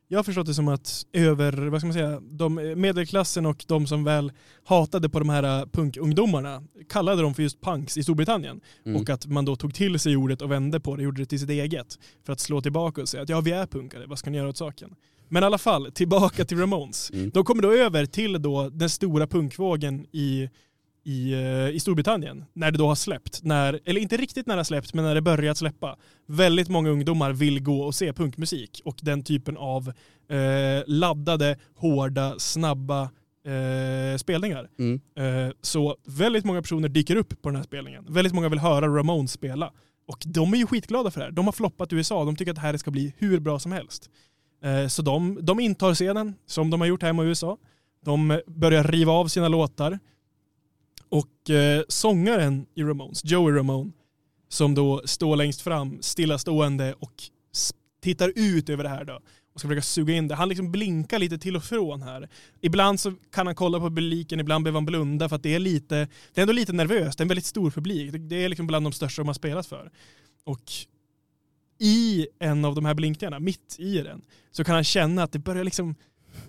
[0.07, 3.87] jag har förstått det som att över, vad ska man säga, de, medelklassen och de
[3.87, 4.31] som väl
[4.63, 8.61] hatade på de här äh, punkungdomarna kallade dem för just punks i Storbritannien.
[8.85, 9.01] Mm.
[9.01, 11.39] Och att man då tog till sig ordet och vände på det, gjorde det till
[11.39, 11.99] sitt eget.
[12.25, 14.49] För att slå tillbaka och säga att ja vi är punkare, vad ska ni göra
[14.49, 14.95] åt saken?
[15.29, 17.11] Men i alla fall, tillbaka till Ramones.
[17.11, 17.29] Mm.
[17.29, 20.49] De kommer då över till då den stora punkvågen i
[21.03, 23.43] i, eh, i Storbritannien när det då har släppt.
[23.43, 25.97] När, eller inte riktigt när det har släppt, men när det börjat släppa.
[26.27, 29.93] Väldigt många ungdomar vill gå och se punkmusik och den typen av
[30.29, 33.01] eh, laddade, hårda, snabba
[33.45, 34.69] eh, spelningar.
[34.79, 35.01] Mm.
[35.17, 38.05] Eh, så väldigt många personer dyker upp på den här spelningen.
[38.09, 39.71] Väldigt många vill höra Ramones spela.
[40.07, 41.31] Och de är ju skitglada för det här.
[41.31, 44.09] De har floppat USA, de tycker att det här ska bli hur bra som helst.
[44.63, 47.57] Eh, så de, de intar scenen, som de har gjort hemma i USA.
[48.05, 49.99] De börjar riva av sina låtar.
[51.13, 53.91] Och eh, sångaren i Ramones, Joey Ramone,
[54.49, 57.13] som då står längst fram stillastående och
[58.01, 59.19] tittar ut över det här då
[59.53, 60.35] och ska försöka suga in det.
[60.35, 62.29] Han liksom blinkar lite till och från här.
[62.61, 65.59] Ibland så kan han kolla på publiken, ibland behöver han blunda för att det är
[65.59, 65.95] lite,
[66.33, 67.17] det är ändå lite nervöst.
[67.17, 68.11] Det är en väldigt stor publik.
[68.13, 69.91] Det är liksom bland de största de har spelat för.
[70.43, 70.71] Och
[71.79, 74.21] i en av de här blinkningarna, mitt i den,
[74.51, 75.95] så kan han känna att det börjar liksom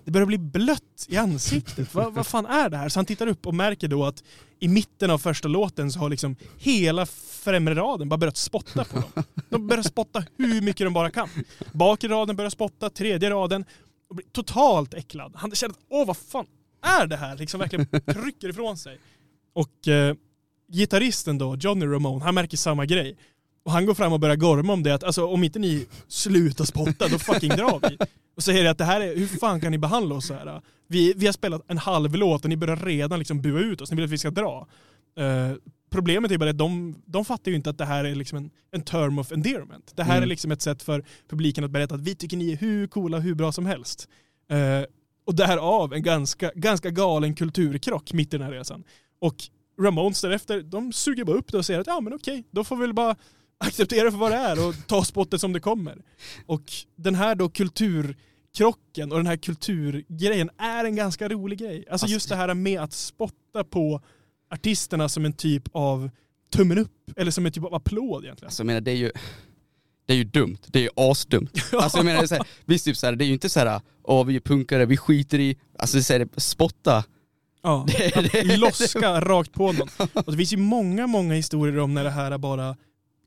[0.05, 1.93] det börjar bli blött i ansiktet.
[1.93, 2.89] vad, vad fan är det här?
[2.89, 4.23] Så han tittar upp och märker då att
[4.59, 8.99] i mitten av första låten så har liksom hela främre raden bara börjat spotta på
[8.99, 9.23] dem.
[9.49, 11.29] De börjar spotta hur mycket de bara kan.
[11.73, 13.65] Bakre raden börjar spotta, tredje raden
[14.09, 15.33] och blir totalt äcklad.
[15.35, 16.45] Han känner att åh vad fan
[16.81, 17.37] är det här?
[17.37, 18.99] Liksom verkligen trycker ifrån sig.
[19.53, 20.15] Och eh,
[20.71, 23.17] gitarristen då, Johnny Ramone, han märker samma grej.
[23.65, 26.65] Och han går fram och börjar gorma om det att alltså, om inte ni slutar
[26.65, 27.97] spotta då fucking drar vi
[28.35, 30.61] och säger att det här är, hur fan kan ni behandla oss så här?
[30.87, 33.91] Vi, vi har spelat en halv låt och ni börjar redan liksom bua ut oss,
[33.91, 34.67] ni vill att vi ska dra.
[35.19, 35.55] Uh,
[35.89, 38.49] problemet är bara att de, de fattar ju inte att det här är liksom en,
[38.71, 39.91] en term of endearment.
[39.95, 40.23] Det här mm.
[40.23, 43.19] är liksom ett sätt för publiken att berätta att vi tycker ni är hur coola,
[43.19, 44.07] hur bra som helst.
[44.51, 44.85] Uh,
[45.25, 48.83] och därav en ganska, ganska galen kulturkrock mitt i den här resan.
[49.19, 49.35] Och
[49.81, 52.75] Ramones därefter, de suger bara upp det och säger att ja men okej, då får
[52.75, 53.15] vi väl bara
[53.57, 56.01] acceptera för vad det är och ta spottet som det kommer.
[56.45, 61.77] Och den här då kulturkrocken och den här kulturgrejen är en ganska rolig grej.
[61.77, 64.01] Alltså, alltså just det här med att spotta på
[64.49, 66.09] artisterna som en typ av
[66.53, 68.47] tummen upp eller som en typ av applåd egentligen.
[68.47, 69.11] Alltså jag menar det är ju
[70.05, 71.51] det är ju dumt, det är ju asdumt.
[71.73, 73.49] Alltså jag menar, det är så här, visst typ så här, det är ju inte
[73.49, 77.03] så här, åh vi är punkare, vi skiter i, alltså det är spotta.
[77.63, 79.89] Ja, det, det, loska rakt på någon.
[80.13, 82.75] Och det finns ju många, många historier om när det här bara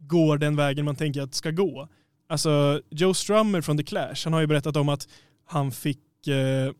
[0.01, 1.89] går den vägen man tänker att det ska gå.
[2.29, 5.09] Alltså Joe Strummer från The Clash, han har ju berättat om att
[5.47, 6.73] han fick, eh,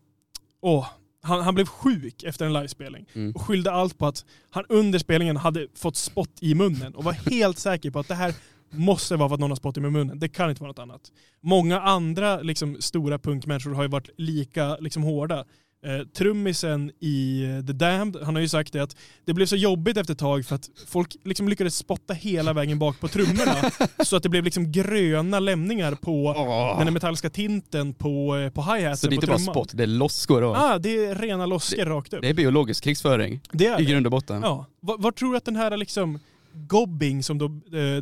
[0.61, 0.87] åh,
[1.23, 3.33] han, han, blev sjuk efter en livespelning mm.
[3.33, 7.13] och skyllde allt på att han under spelningen hade fått spott i munnen och var
[7.13, 8.35] helt säker på att det här
[8.71, 10.19] måste vara för att någon har spott i munnen.
[10.19, 11.13] Det kan inte vara något annat.
[11.41, 15.45] Många andra liksom, stora punkmänniskor har ju varit lika liksom, hårda.
[15.87, 19.57] Eh, trummisen i eh, The Damned, han har ju sagt det att det blev så
[19.57, 23.71] jobbigt efter ett tag för att folk liksom lyckades spotta hela vägen bak på trummorna
[24.05, 26.85] så att det blev liksom gröna lämningar på oh.
[26.85, 29.87] den metalliska tinten på, eh, på hi-haten Så det är inte bara spott, det är
[29.87, 30.43] loskor?
[30.43, 32.23] Ja, ah, det är rena loskor det, rakt upp.
[32.23, 34.43] Det är biologisk krigsföring det är i grund och botten.
[34.43, 34.67] Ja.
[34.81, 36.19] Var tror du att den här liksom
[36.53, 37.49] gobbing som då,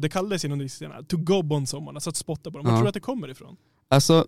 [0.01, 2.83] det kallades inom disciplinerna, to gob on someone, alltså att spotta på dem, var tror
[2.83, 3.57] du att det kommer ifrån?
[3.89, 4.27] Alltså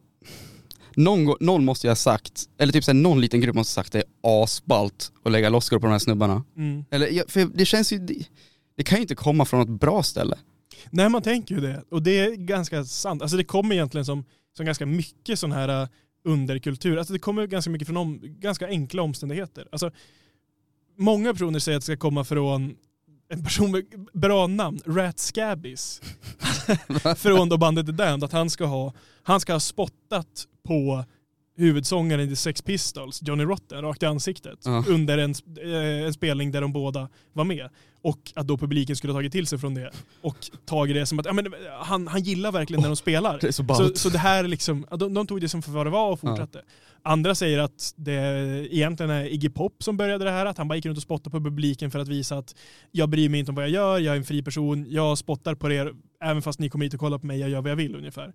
[0.99, 3.85] någon, någon måste ju ha sagt, eller typ så här, någon liten grupp måste ha
[3.85, 4.05] sagt det är
[4.43, 6.45] asballt att lägga loskor på de här snubbarna.
[6.57, 6.85] Mm.
[6.91, 8.15] Eller, för det känns ju, det,
[8.77, 10.39] det kan ju inte komma från något bra ställe.
[10.91, 11.83] Nej man tänker ju det.
[11.91, 13.23] Och det är ganska sant.
[13.23, 14.25] Alltså det kommer egentligen som,
[14.57, 15.89] som ganska mycket sån här uh,
[16.25, 16.97] underkultur.
[16.97, 19.69] Alltså det kommer ganska mycket från om, ganska enkla omständigheter.
[19.73, 19.91] Alltså,
[20.97, 22.77] många personer säger att det ska komma från
[23.29, 26.01] en person med bra namn, Rat Scabbis.
[27.17, 31.05] från då bandet The Damned, att han ska ha, han ska ha spottat på
[31.59, 34.85] huvudsångaren i Sex Pistols, Johnny Rotten, rakt i ansiktet Ja.
[34.89, 37.69] under en, eh, en spelning där de båda var med.
[38.03, 39.91] Och att då publiken skulle ha tagit till sig från det
[40.23, 43.39] och tagit det som att ja, men, han, han gillar verkligen när de spelar.
[43.41, 45.71] Det så Så, så det här är liksom, ja, de, de tog det som för
[45.71, 46.63] vad det var och fortsatte.
[47.03, 48.13] Andra säger att det
[48.71, 51.31] egentligen är Iggy Pop som började det här, att han bara gick runt och spottade
[51.31, 52.55] på publiken för att visa att
[52.91, 55.55] jag bryr mig inte om vad jag gör, jag är en fri person, jag spottar
[55.55, 55.93] på er
[56.25, 58.33] även fast ni kommer hit och kollar på mig, jag gör vad jag vill ungefär.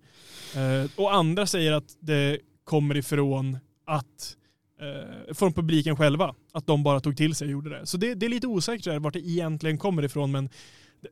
[0.56, 4.36] Eh, och andra säger att det kommer ifrån att
[4.80, 7.86] eh, från publiken själva, att de bara tog till sig och gjorde det.
[7.86, 10.48] Så det, det är lite osäkert där, vart det egentligen kommer ifrån men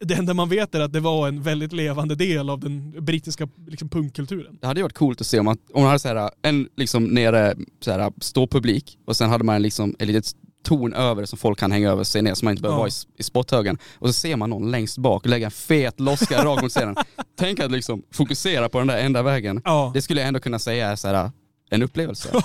[0.00, 3.48] det enda man vet är att det var en väldigt levande del av den brittiska
[3.66, 4.58] liksom, punkkulturen.
[4.60, 6.68] Det hade ju varit coolt att se om man, om man hade så här, en
[6.76, 10.32] liksom nere så här, ståpublik och sen hade man en liksom ett litet
[10.64, 12.80] torn över som folk kan hänga över sig ner så man inte behöver Ja.
[12.80, 13.78] vara i, i spotthögen.
[13.98, 16.96] Och så ser man någon längst bak lägga en fet loska rakt mot scenen.
[17.38, 19.62] Tänk att liksom fokusera på den där enda vägen.
[19.64, 19.90] Ja.
[19.94, 21.30] Det skulle jag ändå kunna säga är så här,
[21.74, 22.28] en upplevelse.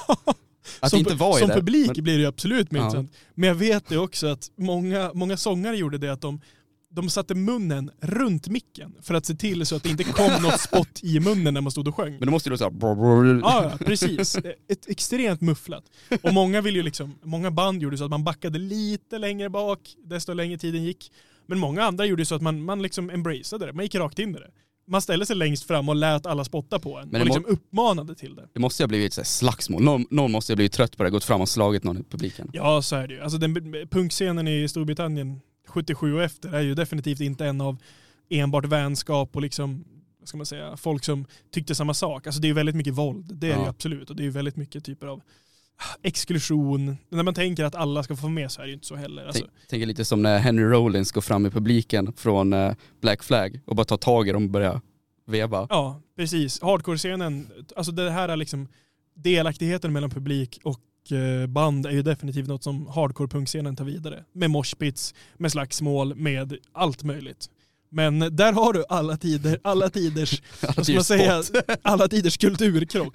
[0.80, 1.54] Att som inte vara i som det.
[1.56, 2.86] publik men- blir det ju absolut mer Ja.
[2.86, 3.12] intressant.
[3.36, 6.42] Men jag vet det också att många, många sångare gjorde det att de,
[6.90, 10.60] de satte munnen runt micken för att se till så att det inte kom något
[10.60, 12.12] spott i munnen när man stod och sjöng.
[12.12, 12.72] Men då måste du såhär...
[13.42, 14.36] Ja, ja, precis.
[14.68, 15.84] Ett extremt mufflat.
[16.22, 19.80] Och många vill ju liksom, många band gjorde så att man backade lite längre bak
[20.06, 21.12] desto längre tiden gick.
[21.46, 24.30] Men många andra gjorde så att man, man liksom embraceade det, man gick rakt in
[24.36, 24.50] i det.
[24.90, 28.16] Man ställde sig längst fram och lät alla spotta på en det och liksom uppmanade
[28.16, 28.48] till det.
[28.54, 29.84] Det måste ju ha blivit här slagsmål.
[29.84, 32.50] Någon, någon måste ha blivit trött på det, gått fram och slagit någon i publiken.
[32.54, 33.22] Ja, så är det ju.
[33.22, 33.54] Alltså den
[33.92, 37.78] punkscenen i Storbritannien 77 och efter är ju definitivt inte en av
[38.30, 39.86] enbart vänskap och liksom,
[40.20, 42.28] vad ska man säga, folk som tyckte samma sak.
[42.28, 43.70] Alltså det är ju väldigt mycket våld, det är det ju Ja.
[43.70, 44.10] absolut.
[44.10, 45.22] Och det är ju väldigt mycket typer av
[46.04, 46.98] exklusion.
[47.10, 49.26] När man tänker att alla ska få med så är det ju inte så heller.
[49.26, 53.24] Alltså, Tänk, tänker lite som när Henry Rollins går fram i publiken från eh, Black
[53.24, 54.82] Flag och bara tar tag i dem och börjar
[55.26, 55.68] veva.
[55.70, 56.62] ja, precis.
[56.62, 58.68] Hardcore-scenen, alltså det här är liksom
[59.16, 64.24] delaktigheten mellan publik och eh, band är ju definitivt något som hardcore-punkscenen tar vidare.
[64.34, 67.50] Med moshpits, med slagsmål, med allt möjligt.
[67.90, 70.42] Men där har du alla tider, alla tiders,
[70.84, 71.44] ska man säga,
[71.82, 73.14] alla tiders kulturkrock.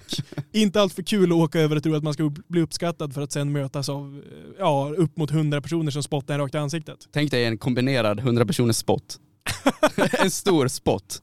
[0.51, 3.21] Inte allt för kul att åka över och tro att man ska bli uppskattad för
[3.21, 6.57] att sen mötas av eh, ja, upp mot hundra personer som spottar en rakt i
[6.57, 7.07] ansiktet.
[7.11, 9.17] Tänk dig en kombinerad 100 personers spot.
[10.19, 11.21] en stor spot.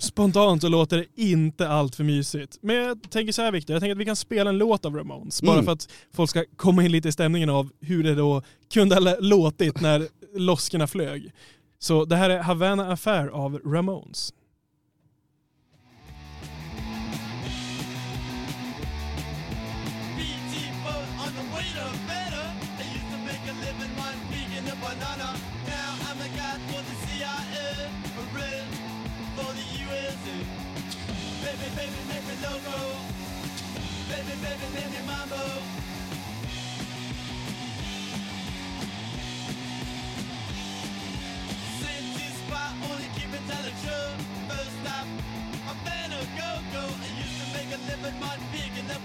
[0.00, 2.58] Spontant så låter det inte allt för mysigt.
[2.62, 4.96] Men jag tänker så här Victor, jag tänker att vi kan spela en låt av
[4.96, 5.42] Ramones.
[5.42, 5.64] Bara Mm.
[5.64, 8.42] för att folk ska komma in lite i stämningen av hur det då
[8.74, 11.32] kunde ha låtit när loskorna flög.
[11.78, 14.32] Så det här är Havana Affair av Ramones.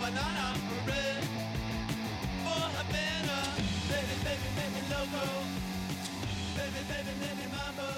[0.10, 0.54] Banana.
[0.88, 1.24] Red
[2.44, 3.38] for Havana.
[3.90, 5.26] Baby, baby, me loco.
[6.58, 7.90] Baby, baby, me mambo.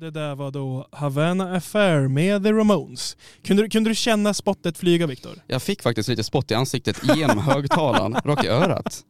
[0.00, 3.16] Det där var då Havana Affair med The Ramones.
[3.44, 5.32] Kunde, du- kunde du känna spottet flyga Victor?
[5.46, 9.04] Jag fick faktiskt lite spott i ansiktet genom högtalaren, rakt i örat.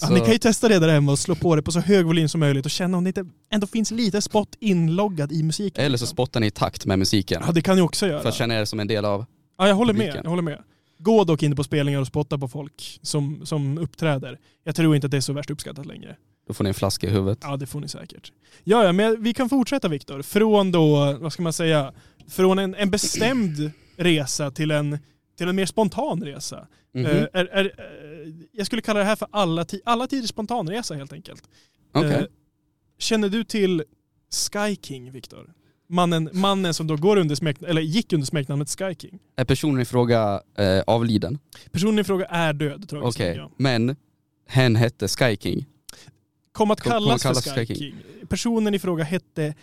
[0.00, 2.06] Ja, ni kan ju testa det där hemma och slå på det på så hög
[2.06, 5.84] volym som möjligt och känna om det inte ändå finns lite spott inloggad i musiken.
[5.84, 7.42] Eller så spottar ni i takt med musiken.
[7.46, 8.22] Ja det kan ni också göra.
[8.22, 9.24] För att känna er som en del av...
[9.58, 10.00] Ja, jag håller med.
[10.00, 10.20] publiken.
[10.24, 10.58] Jag håller med.
[10.98, 14.38] Gå dock inte på spelningar och spotta på folk som, som uppträder.
[14.64, 16.16] Jag tror inte att det är så värst uppskattat längre.
[16.48, 17.38] Då får ni en flaska i huvudet.
[17.42, 18.32] Ja, det får ni säkert.
[18.64, 20.22] Ja, ja men vi kan fortsätta Viktor.
[20.22, 21.92] Från då, vad ska man säga,
[22.28, 24.98] från en, en bestämd resa till en,
[25.38, 26.66] till en mer spontan resa.
[26.94, 27.06] Mhm.
[27.06, 30.94] Eh, är, är, eh, jag skulle kalla det här för alla, ti- alla tiders spontanresa
[30.94, 31.42] helt enkelt.
[31.96, 32.20] Eh,
[32.98, 33.84] känner du till
[34.52, 35.52] Sky King, Viktor?
[35.90, 39.18] Mannen, mannen som då går under smekn- eller gick under smeknamnet Sky King.
[39.36, 41.38] Är personen i fråga eh, avliden?
[41.72, 43.08] Personen i fråga är död, tror jag.
[43.08, 43.50] Okej, Ja.
[43.56, 43.96] men
[44.46, 45.66] hen hette Sky King.
[46.52, 47.92] Kom att Kom- kom kallas, att kallas för Sky Sky King.
[47.92, 48.26] King.
[48.28, 49.54] Personen i fråga hette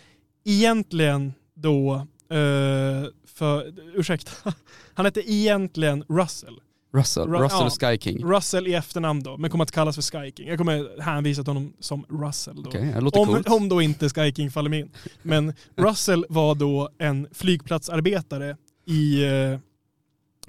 [0.44, 1.94] egentligen då,
[2.30, 4.54] eh, för, ursäkta,
[4.94, 6.56] han hette egentligen Russell.
[6.96, 7.90] Russell, Ru- Russell ja.
[7.92, 8.24] Sky King.
[8.24, 10.48] Russell i efternamn då, men kommer att kallas för Sky King.
[10.48, 12.70] Jag kommer hänvisa till honom som Russell då.
[13.00, 13.48] Låter Om, coolt.
[13.48, 14.90] om då inte Sky King faller mig in.
[15.22, 18.56] Men Russell var då en flygplatsarbetare
[18.86, 19.58] i, eh,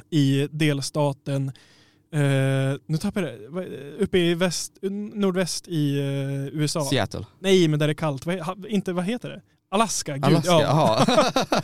[0.10, 1.48] i delstaten,
[2.14, 2.22] eh,
[2.86, 3.32] nu tappar jag
[3.66, 4.74] det, uppe i väst,
[5.14, 6.86] nordväst i eh, USA.
[6.86, 7.26] Seattle.
[7.40, 9.42] Nej men där det är kallt, vad, inte, vad heter det?
[9.70, 10.26] Alaska, gud.
[10.26, 11.06] Alaska, ja.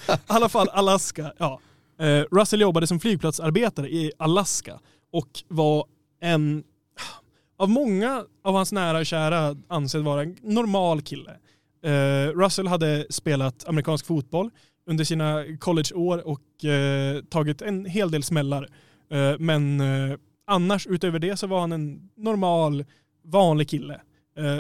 [0.14, 1.34] I alla fall Alaska.
[1.38, 1.60] Ja.
[2.04, 4.80] Eh, Russell jobbade som flygplatsarbetare i Alaska
[5.12, 5.86] och var
[6.22, 6.64] en
[7.58, 11.32] av många av hans nära och kära ansedd vara en normal kille.
[11.86, 14.50] Eh, Russell hade spelat amerikansk fotboll
[14.90, 18.68] under sina collegeår och eh, tagit en hel del smällar.
[19.40, 19.82] Men
[20.48, 22.86] annars utöver det så var han en normal,
[23.26, 24.02] vanlig kille.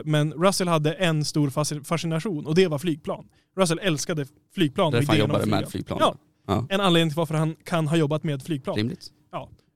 [0.04, 3.26] Men Russell hade en stor fasc- fascination och det var flygplan.
[3.58, 4.26] Russell älskade
[4.56, 4.92] flygplan.
[4.92, 5.98] Därför han jobbade med flygplan.
[6.02, 6.16] Ja,
[6.48, 6.68] Ja.
[6.70, 8.76] en anledning till varför han kan ha jobbat med flygplan.
[8.76, 9.12] Rimligt.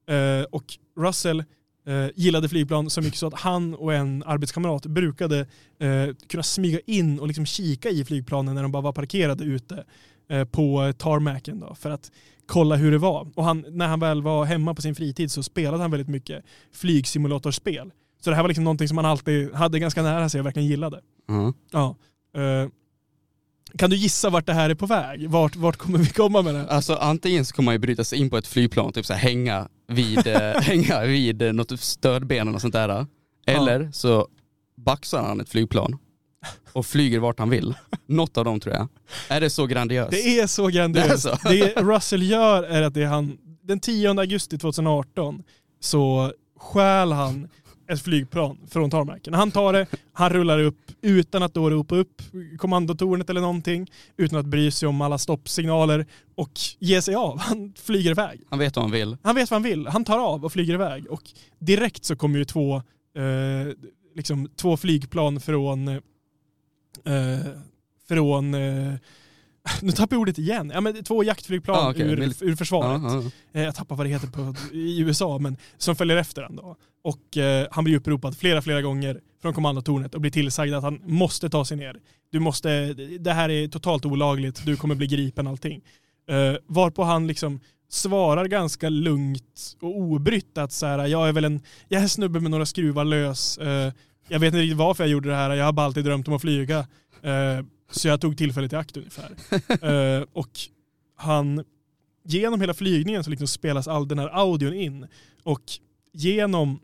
[0.10, 0.64] Eh, och
[1.00, 1.40] Russell
[1.88, 5.40] eh, gillade flygplan så mycket så att han och en arbetskamrat brukade
[5.80, 9.86] eh, kunna smyga in och liksom kika i flygplanen när de bara var parkerade ute
[10.52, 12.12] på tarmacen då, för att
[12.46, 13.28] kolla hur det var.
[13.36, 16.46] Och han, när han väl var hemma på sin fritid så spelade han väldigt mycket
[16.74, 17.92] flygsimulatorspel.
[18.22, 20.68] Så det här var liksom någonting som han alltid hade ganska nära sig och verkligen
[20.68, 21.02] gillade.
[21.28, 21.54] Ja.
[21.72, 21.96] Ja.
[23.74, 25.30] Eh, kan du gissa vart det här är på väg?
[25.30, 26.60] Vart, vart kommer vi komma med det?
[26.60, 26.68] här?
[26.68, 29.20] Alltså antingen så kommer man ju bryta sig in på ett flygplan, typ så här,
[29.20, 33.06] hänga vid, eh, hänga vid eh, något stödben och sånt där.
[33.46, 34.28] Eller så
[34.78, 35.98] baxar han ett flygplan
[36.74, 37.76] och flyger vart han vill.
[38.06, 38.88] Något av dem tror jag.
[39.30, 40.12] Är det så grandiöst?
[40.12, 41.24] Det är så Det är grandiöst.
[41.24, 41.38] så.
[41.50, 45.44] Det Russell gör är att det är han, den 10 augusti 2018
[45.80, 47.50] så stjäl han
[47.90, 49.34] ett flygplan från tarmacken.
[49.34, 52.22] Han tar det, han rullar upp utan att då ropa upp
[52.58, 57.40] kommandotornet eller någonting, utan att bry sig om alla stoppsignaler och ge sig av.
[57.40, 58.42] Han flyger iväg.
[58.50, 59.18] Han vet vad han vill.
[59.24, 59.88] Han vet vad han vill.
[59.88, 61.08] Han tar av och flyger iväg.
[61.08, 61.22] Och
[61.60, 63.74] direkt så kommer ju två, eh,
[64.16, 66.00] liksom, två flygplan från, eh,
[68.08, 68.94] från eh,
[69.82, 70.72] nu tappar jag ordet igen.
[70.74, 72.02] Ja, men två jaktflygplan Ah, okej.
[72.12, 73.02] ur, ur försvaret.
[73.04, 73.60] Ja, ja.
[73.60, 76.76] Eh, Jag tappar vad det heter på, i USA, men som följer efter han då.
[77.04, 81.00] Och eh, han blir uppropad flera, flera gånger från kommandotornet och blir tillsagd att han
[81.06, 81.96] måste ta sig ner.
[82.32, 85.82] Du måste, det här är totalt olagligt, du kommer bli gripen allting.
[86.30, 91.46] Eh, varpå han liksom svarar ganska lugnt och obrytt att så här, jag är väl
[91.46, 93.58] en, jag är snubbe med några skruvar lös.
[93.58, 93.94] Eh,
[94.28, 96.34] jag vet inte riktigt varför jag gjorde det här, jag har bara alltid drömt om
[96.34, 96.88] att flyga.
[97.92, 99.32] Så jag tog tillfället i akt ungefär.
[100.18, 100.50] Eh, och
[101.16, 101.64] han,
[102.26, 105.08] genom hela flygningen så liksom spelas all den här audion in.
[105.44, 105.62] Och
[106.14, 106.80] genom,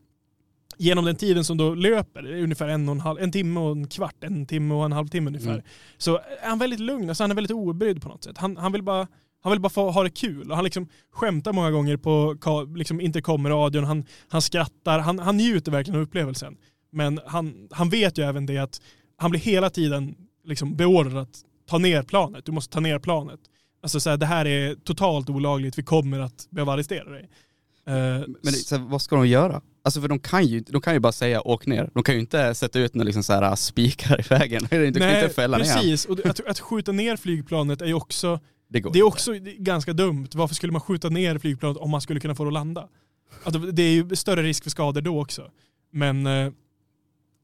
[0.77, 3.87] genom den tiden som då löper, ungefär en, och en, halv, en timme och en
[3.87, 5.65] kvart, en timme och en halv timme ungefär, Mm.
[5.97, 8.37] så är han väldigt lugn, alltså han är väldigt obrydd på något sätt.
[8.37, 9.07] Han, han vill bara
[9.41, 12.35] han vill bara få ha det kul och han liksom skämtar många gånger på
[12.75, 16.57] liksom intercomradion, han, han skrattar, han, han njuter verkligen av upplevelsen.
[16.91, 18.81] Men han, han vet ju även det att
[19.17, 23.39] han blir hela tiden liksom beordrad att ta ner planet, du måste ta ner planet.
[23.83, 27.29] Alltså så här, det här är totalt olagligt, vi kommer att behöva arrestera dig.
[27.87, 29.61] Eh, Men det, här, vad ska de göra?
[29.83, 31.89] Alltså för de kan ju, de kan ju bara säga åk ner.
[31.93, 34.61] De kan ju inte sätta ut några liksom så här spikar i vägen.
[34.61, 36.05] De kan ju inte fälla ner precis.
[36.05, 40.27] Och att, att skjuta ner flygplanet är ju också, Det det är också ganska dumt.
[40.33, 42.87] Varför skulle man skjuta ner flygplanet om man skulle kunna få det att landa?
[43.43, 45.51] Alltså, det är ju större risk för skador då också.
[45.91, 46.51] Men, eh,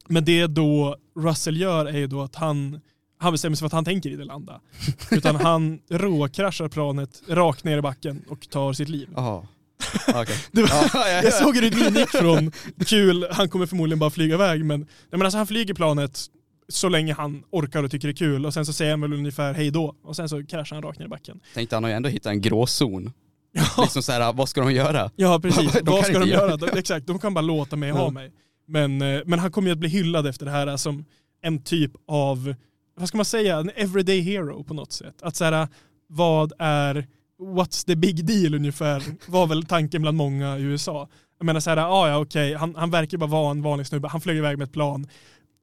[0.09, 2.79] men det då Russell gör är ju då att han,
[3.19, 4.61] han bestämmer sig för att han tänker inte landa.
[5.11, 9.09] Utan han råkraschar planet rakt ner i backen och tar sitt liv.
[9.15, 9.47] Jaha.
[10.07, 11.21] Ja, ja.
[11.23, 12.51] Jag såg hur din gick från
[12.85, 16.25] kul, han kommer förmodligen bara flyga iväg, men, nej, men alltså, han flyger planet
[16.69, 19.13] så länge han orkar och tycker det är kul och sen så säger han väl
[19.13, 21.39] ungefär hej då och sen så kraschar han rakt ner i backen.
[21.53, 23.11] Tänkte han har ju ändå hittat en gråzon.
[23.51, 25.11] Ja, Liksom så här, vad ska de göra?
[25.15, 25.77] ja precis.
[25.83, 26.79] Vad ska de göra göra?
[26.79, 28.09] Exakt, de kan bara låta mig ha Ja.
[28.09, 28.31] mig.
[28.69, 31.05] Men, eh, men han kommer ju att bli hyllad efter det här som
[31.41, 32.55] en typ av,
[32.97, 35.21] vad ska man säga, en everyday hero på något sätt.
[35.21, 35.67] Att så här,
[36.07, 37.07] vad är,
[37.39, 41.09] what's the big deal ungefär, var väl tanken bland många i USA.
[41.37, 44.07] Jag menar så här, ah, ja okej, han, han verkar bara vara en vanlig snubbe,
[44.07, 45.07] han flög iväg med ett plan.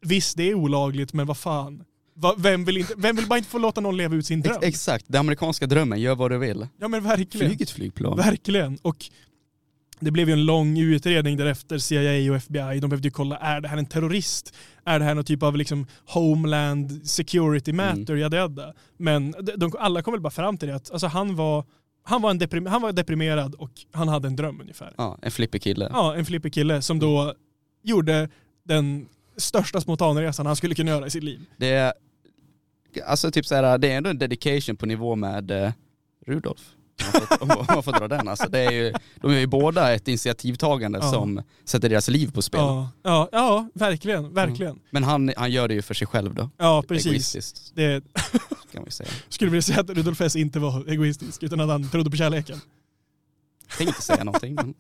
[0.01, 1.85] Visst, det är olagligt, men vad fan.
[2.14, 4.57] Va, vem, vill inte, vem vill bara inte få låta någon leva ut sin dröm?
[4.57, 6.67] Ex exakt, den amerikanska drömmen, gör vad du vill.
[6.81, 7.48] Ja men verkligen.
[7.48, 8.17] Flyg ett flygplan.
[8.17, 8.79] Verkligen.
[8.83, 9.11] Och
[10.01, 12.81] det blev ju en lång utredning därefter, CIA och FBI.
[12.81, 14.55] De behövde ju kolla, är det här en terrorist?
[14.85, 18.13] Är det här någon typ av liksom homeland security matter?
[18.13, 18.19] Mm.
[18.19, 18.75] Yada, yada.
[18.97, 21.65] Men de, de, alla kom väl bara fram till det att alltså, han, var,
[22.03, 24.94] han, var en deprim, han var deprimerad och han hade en dröm ungefär.
[24.97, 25.90] Ja, en flippig kille.
[25.92, 27.35] Ja, en flippig kille som då
[27.83, 28.29] gjorde
[28.65, 31.40] den största spontanresan han skulle kunna göra i sitt liv.
[31.57, 31.92] Det är
[33.07, 35.73] alltså typ så här, det är ändå en dedication på nivå med eh,
[36.27, 36.75] Rudolf.
[37.03, 38.49] Man får, om man får dra den alltså.
[38.49, 41.11] Det är ju, de är ju båda ett initiativtagande Ja.
[41.11, 42.61] som sätter deras liv på spel.
[42.61, 44.79] Ja, ja, ja verkligen, verkligen.
[44.90, 46.51] Men han, han gör det ju för sig själv då.
[46.57, 47.07] Ja, precis.
[47.07, 48.05] Egoistiskt Det,
[48.73, 49.09] kan man säga.
[49.29, 52.61] skulle vilja säga att Rudolf Hess inte var egoistisk utan att han trodde på kärleken.
[53.69, 54.75] Jag tänkte inte säga någonting men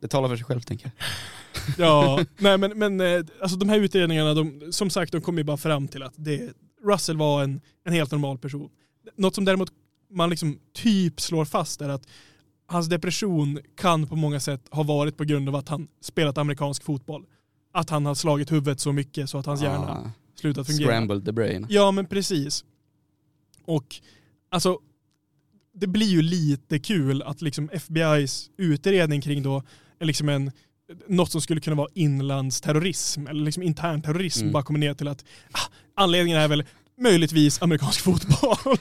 [0.00, 1.86] det talar för sig själv tänker jag.
[1.88, 5.44] Ja, nej men, men eh, alltså de här utredningarna, de, som sagt de kom ju
[5.44, 6.50] bara fram till att det,
[6.84, 8.68] Russell var en, en helt normal person.
[9.16, 9.72] Något som däremot
[10.10, 12.06] man liksom typ slår fast är att
[12.66, 16.82] hans depression kan på många sätt ha varit på grund av att han spelat amerikansk
[16.84, 17.26] fotboll.
[17.72, 20.88] Att han har slagit huvudet så mycket så att hans hjärna Ah, slutat fungera.
[20.90, 21.66] scrambled the brain.
[21.70, 22.64] Ja men precis.
[23.64, 23.86] Och
[24.50, 24.78] alltså
[25.72, 29.62] det blir ju lite kul att liksom FBI's utredning kring då
[29.98, 30.50] är liksom en
[31.08, 34.52] något som skulle kunna vara inlandsterrorism eller liksom intern terrorism Mm.
[34.52, 35.58] bara kommer ner till att ah,
[35.94, 36.64] anledningen är väl
[37.00, 38.76] möjligtvis amerikansk fotboll.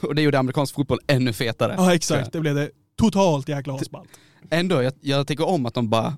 [0.00, 1.74] och det gjorde amerikansk fotboll ännu fetare.
[1.78, 4.10] ja exakt, det blev det totalt jäkla asballt.
[4.50, 6.16] Ändå, jag, jag tycker om att de bara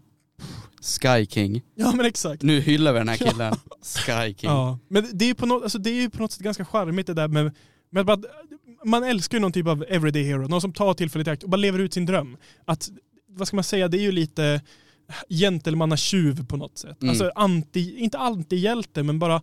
[0.80, 1.62] Sky King.
[1.74, 2.42] Ja men exakt.
[2.42, 3.54] Nu hyllar vi den här killen.
[3.82, 4.50] Sky King.
[4.50, 6.64] Ja, men det är ju på något, alltså det är ju på något sätt ganska
[6.64, 7.54] charmigt det där med,
[7.90, 8.18] med bara,
[8.84, 11.50] man älskar ju någon typ av everyday hero, någon som tar tillfället i akt och
[11.50, 12.36] bara lever ut sin dröm.
[12.64, 12.90] Att,
[13.28, 14.60] vad ska man säga, det är ju lite
[15.28, 17.02] gentlemannatjuv på något sätt.
[17.02, 17.10] Mm.
[17.10, 19.42] Alltså anti, inte antihjälte men bara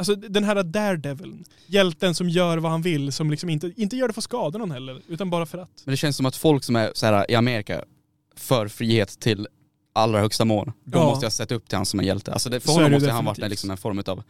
[0.00, 4.08] Alltså den här daredeviln, hjälten som gör vad han vill, som liksom inte, inte gör
[4.08, 5.82] det för att skada någon heller, utan bara för att.
[5.84, 7.84] Men det känns som att folk som är så här i Amerika
[8.36, 9.48] för frihet till
[9.92, 11.04] allra högsta mål, de Ja.
[11.04, 12.32] måste jag sätta upp till han som en hjälte.
[12.32, 14.22] Alltså det, för Så honom måste han varit liksom en form av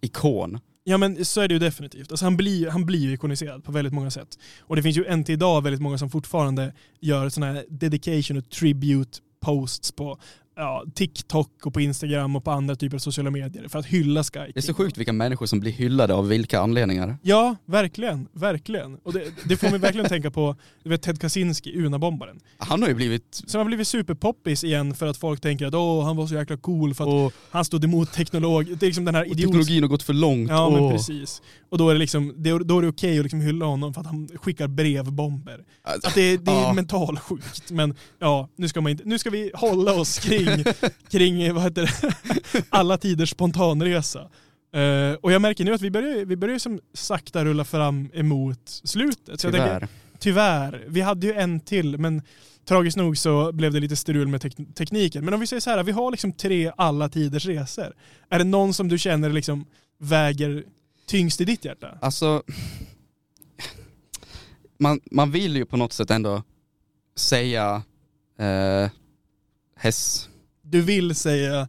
[0.00, 0.58] ikon.
[0.84, 2.10] Ja men så är det ju definitivt.
[2.12, 4.38] Alltså han, blir, han blir ju ikoniserad på väldigt många sätt.
[4.60, 8.36] Och det finns ju än till idag väldigt många som fortfarande gör sådana här dedication
[8.36, 10.18] och tribute posts på
[10.58, 14.24] ja, TikTok och på Instagram och på andra typer av sociala medier för att hylla
[14.24, 17.16] Sky Det är så sjukt vilka människor som blir hyllade av vilka anledningar.
[17.22, 18.28] Ja, verkligen.
[18.32, 18.94] Verkligen.
[19.02, 22.40] Och det, det får mig verkligen tänka på du vet, Ted Kaczynski, Unabombaren.
[22.58, 23.42] Han har ju blivit...
[23.46, 26.56] Som har blivit superpoppis igen för att folk tänker att åh, han var så jäkla
[26.56, 28.64] cool för att Och han stod emot teknolog.
[28.66, 30.50] Det är liksom den här idiot teknologin har gått för långt.
[30.50, 30.92] Ja men Åh.
[30.92, 31.42] precis.
[31.70, 32.34] Och då är det, liksom,
[32.64, 35.64] då är det okej att liksom hylla honom för att han skickar brevbomber.
[35.82, 36.72] Alltså, Att det, är- det är Ja.
[36.72, 37.70] mentalsjukt.
[37.70, 40.47] Men ja, nu ska, man inte, nu ska vi hålla oss kring,
[41.10, 42.16] kring vad heter det?
[42.70, 44.20] alla tiders spontanresa.
[44.72, 48.60] Eh, och jag märker nu att vi börjar, vi börjar som sakta rulla fram emot
[48.84, 49.44] slutet.
[49.44, 49.88] Jag tänker,
[50.18, 50.68] Tyvärr.
[50.70, 52.22] tyvärr, vi hade ju en till men
[52.64, 55.24] tragiskt nog så blev det lite strul med tek- tekniken.
[55.24, 57.92] Men om vi säger så här, vi har liksom tre alla tiders resor.
[58.28, 59.66] Är det någon som du känner liksom
[59.98, 60.64] väger
[61.06, 61.98] tyngst i ditt hjärta?
[62.00, 62.42] Alltså,
[64.78, 66.42] man, man vill ju på något sätt ändå
[67.16, 67.82] säga
[68.38, 68.90] eh,
[69.76, 70.28] Hess.
[70.70, 71.68] Du vill säga,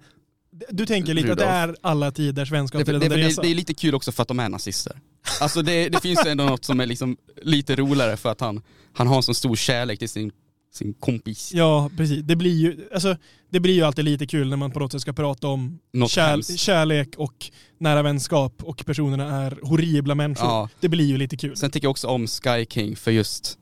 [0.69, 3.55] du tänker lite att det är alla tiders vänskap Det, till det, det, det är
[3.55, 4.99] lite kul också för att de är nazister.
[5.41, 8.61] Alltså det, det finns ändå något som är liksom lite roligare för att han,
[8.93, 10.31] han har en så stor kärlek till sin,
[10.73, 11.51] sin kompis.
[11.53, 12.23] Ja, precis.
[12.23, 13.17] Det blir, ju, alltså,
[13.49, 15.79] det blir ju alltid lite kul när man på något sätt ska prata om
[16.09, 20.47] kär, kärlek och nära vänskap och personerna är horribla människor.
[20.47, 20.69] Ja.
[20.79, 21.57] Det blir ju lite kul.
[21.57, 23.57] Sen tycker jag också om Sky King för just,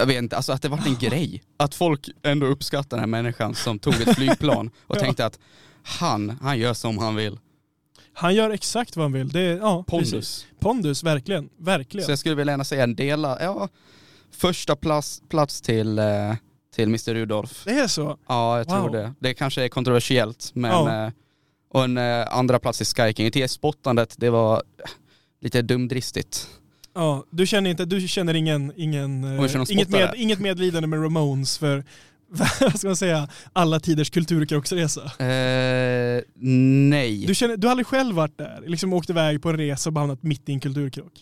[0.00, 1.42] jag vet inte, alltså att det varit en grej.
[1.56, 5.00] Att folk ändå uppskattar den här människan som tog ett flygplan och Ja.
[5.00, 5.38] tänkte att
[5.82, 7.38] han, han gör som han vill.
[8.12, 9.28] Han gör exakt vad han vill.
[9.28, 10.10] Det är, ja, precis.
[10.10, 10.46] Pondus.
[10.60, 11.48] Pondus, verkligen.
[11.58, 12.04] verkligen.
[12.06, 13.68] Så jag skulle vilja gärna säga en dela, ja,
[14.32, 16.34] första plats, plats till, eh,
[16.74, 17.62] till Mr Rudolf.
[17.64, 18.18] Det är så?
[18.28, 18.92] Ja, jag tror Wow.
[18.92, 19.14] det.
[19.20, 21.04] Det kanske är kontroversiellt, men Ja.
[21.06, 21.12] eh,
[21.72, 23.30] och en eh, andra plats i Sky King.
[23.32, 24.62] Det spottandet, det var
[25.40, 26.48] lite dumdristigt.
[26.94, 31.58] Ja, du känner, inte, du känner ingen, ingen, eh, inget, med, inget medlidande med Ramones
[31.58, 31.84] för
[32.60, 35.02] vad ska man säga, alla tiders kulturkrocksresa.
[35.24, 36.22] Eh,
[36.90, 37.24] nej.
[37.26, 39.92] Du, känner, du har aldrig själv varit där, liksom åkt iväg på en resa och
[39.92, 41.12] bara hamnat mitt i en kulturkrock.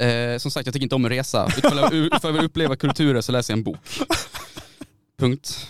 [0.00, 1.48] Eh, som sagt, jag tycker inte om att resa.
[1.58, 3.78] Ifall jag, ifall jag vill uppleva kulturer så läser jag en bok.
[5.18, 5.68] Punkt.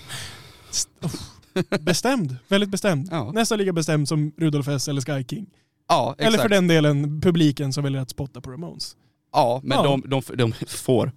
[1.81, 3.09] Bestämd, väldigt bestämd.
[3.11, 5.47] Ja, Nästan lika bestämd som Rudolf Hess eller Sky King.
[5.89, 6.29] ja exakt.
[6.29, 8.97] Eller för den delen publiken som väljer att spotta på Ramones.
[9.37, 9.83] Ja, men Ja.
[9.83, 11.13] De, de, de får.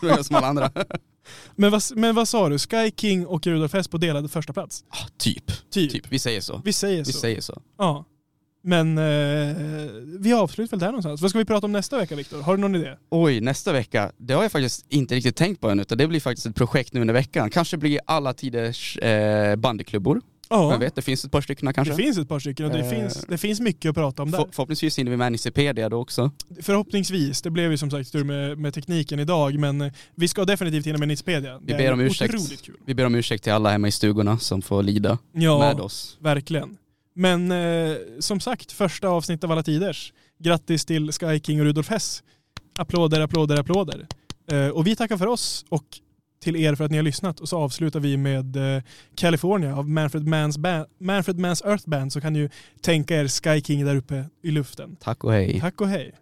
[0.00, 0.70] De gör som alla andra.
[1.56, 2.58] Men vad, men vad sa du?
[2.58, 4.84] Sky King och Rudolf på delad första plats?
[4.88, 5.90] Ah, typ, Typ.
[5.92, 6.04] typ.
[6.08, 6.60] Vi säger så.
[6.64, 7.18] Vi säger Vi så.
[7.18, 7.62] säger så.
[7.78, 8.04] Ja.
[8.64, 9.56] Men eh,
[10.18, 11.20] vi avslutar väl där någonstans.
[11.22, 12.40] Vad ska vi prata om nästa vecka Viktor?
[12.42, 12.96] Har du någon idé?
[13.10, 16.20] Oj, nästa vecka, det har jag faktiskt inte riktigt tänkt på än utan det blir
[16.20, 17.50] faktiskt ett projekt nu under veckan.
[17.50, 20.20] Kanske blir alla tiders eh, bandyklubbor.
[20.52, 21.92] Ja, Jag vet, det finns ett par stycken kanske.
[21.94, 24.30] det finns ett par stycken och det, Eh, finns, det finns mycket att prata om
[24.30, 24.38] där.
[24.38, 26.30] För, förhoppningsvis hinner vi med Nicipedia då också.
[26.60, 27.42] Förhoppningsvis.
[27.42, 30.98] Det blev ju som sagt stur med, med tekniken idag men vi ska definitivt hinna
[30.98, 31.58] med Nitspedia.
[31.62, 32.34] Vi ber om ursäkt.
[32.64, 32.74] Kul.
[32.86, 36.16] Vi ber om ursäkt till alla hemma i stugorna som får lida Ja, med oss.
[36.20, 36.76] verkligen.
[37.14, 40.12] Men eh, som sagt, första avsnitt av alla tiders.
[40.38, 42.22] Grattis till Sky King och Rudolf Hess.
[42.78, 44.06] Applåder, applåder, applåder.
[44.50, 45.84] Eh, och vi tackar för oss och
[46.42, 48.82] till er för att ni har lyssnat och så avslutar vi med eh,
[49.14, 52.48] California av Manfred Manns, Band, Manfred Manns Earth Band så kan ni ju
[52.80, 54.96] tänka er Sky King där uppe i luften.
[55.00, 55.60] Tack och hej.
[55.60, 56.12] Tack och hej.